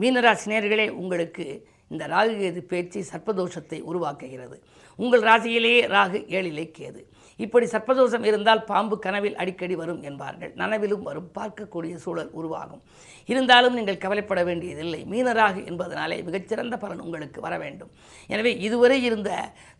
மீனராசினியர்களே 0.00 0.88
உங்களுக்கு 0.88 1.68
இந்த 1.88 2.06
ராகு 2.06 2.32
கேது 2.40 2.60
பேச்சு 2.60 3.04
சர்ப்பதோஷத்தை 3.12 3.78
உருவாக்குகிறது. 3.90 4.56
உங்கள் 4.96 5.22
ராசியிலேயே 5.22 5.82
ராகு 5.96 6.18
ஏழிலே 6.36 6.64
கேது. 6.78 7.02
இப்படி 7.44 7.66
சர்ப்பதோஷம் 7.66 8.24
இருந்தால் 8.28 8.62
பாம்பு 8.64 8.98
கனவில் 8.98 9.36
அடிக்கடி 9.42 9.74
வரும் 9.74 10.02
என்பார்கள். 10.02 10.52
நனவிலும் 10.60 11.02
வரும் 11.08 11.28
பார்க்கக்கூடிய 11.38 11.94
சூழல் 12.04 12.30
உருவாகும். 12.38 12.82
இருந்தாலும் 13.28 13.74
நீங்கள் 13.74 14.02
கவலைப்பட 14.04 14.44
வேண்டியதில்லை. 14.44 15.00
மீனராகு 15.12 15.60
என்பதனாலே 15.70 16.18
மிகச்சிறந்த 16.28 16.76
பலன் 16.84 17.04
உங்களுக்கு 17.06 17.40
வர 17.40 17.58
வேண்டும். 17.58 17.90
எனவே 18.26 18.52
இதுவரை 18.68 18.98
இருந்த 19.02 19.30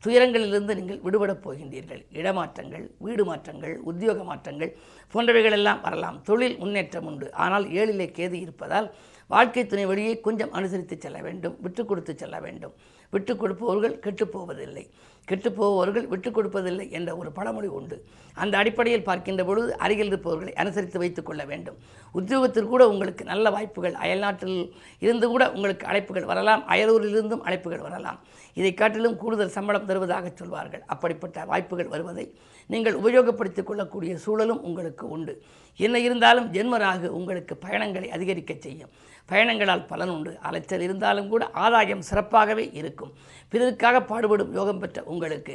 துயரங்களிலிருந்து 0.04 0.74
நீங்கள் 0.80 1.02
விடுபடப் 1.06 1.42
போகின்றீர்கள். 1.46 2.02
இடமாற்றங்கள் 2.20 2.86
வீடு 2.98 3.24
மாற்றங்கள் 3.24 3.76
உத்தியோக 3.92 4.22
மாற்றங்கள் 4.24 4.72
போன்றவைகளெல்லாம் 5.14 5.80
வரலாம். 5.80 6.22
தொழில் 6.22 6.58
முன்னேற்றம் 6.58 7.06
உண்டு. 7.06 7.28
ஆனால் 7.32 7.66
ஏழிலே 7.80 8.08
கேது 8.18 8.32
இருப்பதால் 8.32 8.88
வாழ்க்கை 9.30 9.66
துணை 9.66 9.84
வழியை 9.86 10.20
கொஞ்சம் 10.20 10.52
அனுசரித்து 10.52 10.96
செல்ல 11.00 11.18
வேண்டும். 11.26 11.56
விட்டு 11.64 11.82
கொடுத்து 11.84 12.12
செல்ல 12.16 12.36
வேண்டும். 12.40 12.74
விட்டு 13.10 13.32
கொடுப்பவர்கள் 13.36 14.00
கெட்டுப்போவதில்லை 14.04 14.84
கெட்டுப்போவர்கள் 15.30 16.06
விட்டுக் 16.06 16.38
கொடுப்பதில்லை 16.38 16.90
என்ற 16.90 17.16
ஒரு 17.16 17.32
பழமொழி 17.32 17.66
உண்டு. 17.66 18.04
அந்த 18.34 18.58
அடிப்படையில் 18.58 19.04
பார்க்கின்ற 19.04 19.44
பொழுது 19.44 19.78
அருகில் 19.78 20.06
இருப்பவர்களை 20.06 20.54
அனுசரித்து 20.54 20.98
வைத்துக் 20.98 21.26
கொள்ள 21.26 21.44
வேண்டும். 21.44 21.76
உத்தியோகத்தில் 22.12 22.66
கூட 22.66 22.88
உங்களுக்கு 22.88 23.24
நல்ல 23.24 23.50
வாய்ப்புகள் 23.50 23.94
அயல்நாட்டில் 23.94 24.74
இருந்து 24.98 25.28
கூட 25.28 25.52
உங்களுக்கு 25.52 25.86
அழைப்புகள் 25.86 26.24
வரலாம் 26.24 26.62
அயலூரிலிருந்தும் 26.68 27.44
அழைப்புகள் 27.44 27.80
வரலாம். 27.80 28.20
இதை 28.54 28.74
காட்டிலும் 28.74 29.16
கூடுதல் 29.16 29.48
சம்பளம் 29.48 29.86
தருவதாக 29.86 30.32
சொல்வார்கள். 30.34 30.82
அப்படிப்பட்ட 30.86 31.44
வாய்ப்புகள் 31.44 31.88
வருவதை 31.88 32.34
நீங்கள் 32.66 33.00
உபயோகப்படுத்திக் 33.00 33.62
கொள்ளக்கூடிய 33.62 34.18
சூழலும் 34.18 34.62
உங்களுக்கு 34.62 35.08
உண்டு. 35.08 35.42
என்ன 35.76 35.98
இருந்தாலும் 35.98 36.52
ஜென்மராகு 36.52 37.06
உங்களுக்கு 37.06 37.56
பயணங்களை 37.56 38.10
அதிகரிக்க 38.10 38.54
செய்யும். 38.58 38.88
பயணங்களால் 39.30 39.86
பலன் 39.92 40.12
உண்டு. 40.16 40.32
அலைச்சல் 40.48 40.84
இருந்தாலும் 40.86 41.30
கூட 41.32 41.44
ஆதாயம் 41.64 42.04
சிறப்பாகவே 42.10 42.64
இருக்கும். 42.80 43.12
பிறருக்காக 43.52 43.96
பாடுபடும் 44.10 44.52
யோகம் 44.58 44.80
பெற்ற 44.82 45.02
உங்களுக்கு 45.12 45.54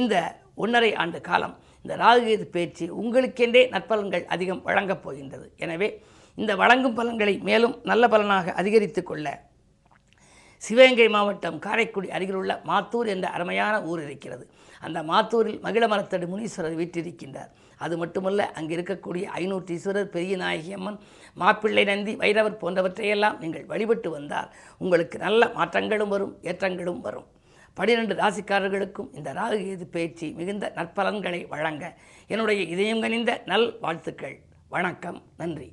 இந்த 0.00 0.14
ஒன்றரை 0.62 0.92
ஆண்டு 1.02 1.20
காலம் 1.28 1.54
இந்த 1.84 1.94
ராகுகேது 2.04 2.46
பேச்சு 2.54 2.86
உங்களுக்கென்றே 3.02 3.62
நற்பலன்கள் 3.74 4.24
அதிகம் 4.34 4.62
வழங்கப் 4.68 5.02
போகின்றது. 5.04 5.46
எனவே 5.64 5.88
இந்த 6.38 6.52
வழங்கும் 6.62 6.96
பலன்களை 6.98 7.34
மேலும் 7.48 7.76
நல்ல 7.90 8.04
பலனாக 8.08 8.52
அதிகரித்து 8.60 9.02
கொள்ள 9.02 9.26
சிவகங்கை 10.62 11.06
மாவட்டம் 11.14 11.58
காரைக்குடி 11.66 12.08
அருகிலுள்ள 12.16 12.54
மாத்தூர் 12.70 13.08
என்ற 13.12 13.26
அருமையான 13.36 13.74
ஊர் 13.90 14.02
இருக்கிறது. 14.06 14.44
அந்த 14.86 14.98
மாத்தூரில் 15.10 15.60
மகிழ 15.66 15.84
மரத்தடி 15.92 16.26
முனீஸ்வரர் 16.32 16.78
வீற்றிருக்கின்றார் 16.80 17.50
அது 17.84 17.94
மட்டுமல்ல 18.02 18.46
அங்கே 18.58 18.74
இருக்கக்கூடிய 18.76 19.24
ஐநூற்றீஸ்வரர் 19.40 20.14
பெரிய 20.14 20.36
நாயகி 20.42 20.72
அம்மன் 20.78 20.98
மாப்பிள்ளை 21.36 21.84
நந்தி 21.90 22.14
வைரவர் 22.22 22.60
போன்றவற்றையெல்லாம் 22.62 23.38
நீங்கள் 23.42 23.68
வழிபட்டு 23.72 24.10
வந்தால் 24.16 24.50
உங்களுக்கு 24.84 25.18
நல்ல 25.26 25.50
மாற்றங்களும் 25.58 26.12
வரும் 26.14 26.34
ஏற்றங்களும் 26.50 27.02
வரும். 27.06 27.28
பனிரெண்டு 27.76 28.14
ராசிக்காரர்களுக்கும் 28.22 29.10
இந்த 29.18 29.32
ராகுகேது 29.40 29.86
பேச்சு 29.96 30.28
மிகுந்த 30.38 30.72
நற்பலன்களை 30.78 31.40
வழங்க 31.54 31.84
என்னுடைய 32.32 32.62
இதயம் 32.76 33.02
கனிந்த 33.06 33.32
நல் 33.52 33.68
வாழ்த்துக்கள். 33.84 34.36
வணக்கம் 34.76 35.20
நன்றி. 35.42 35.68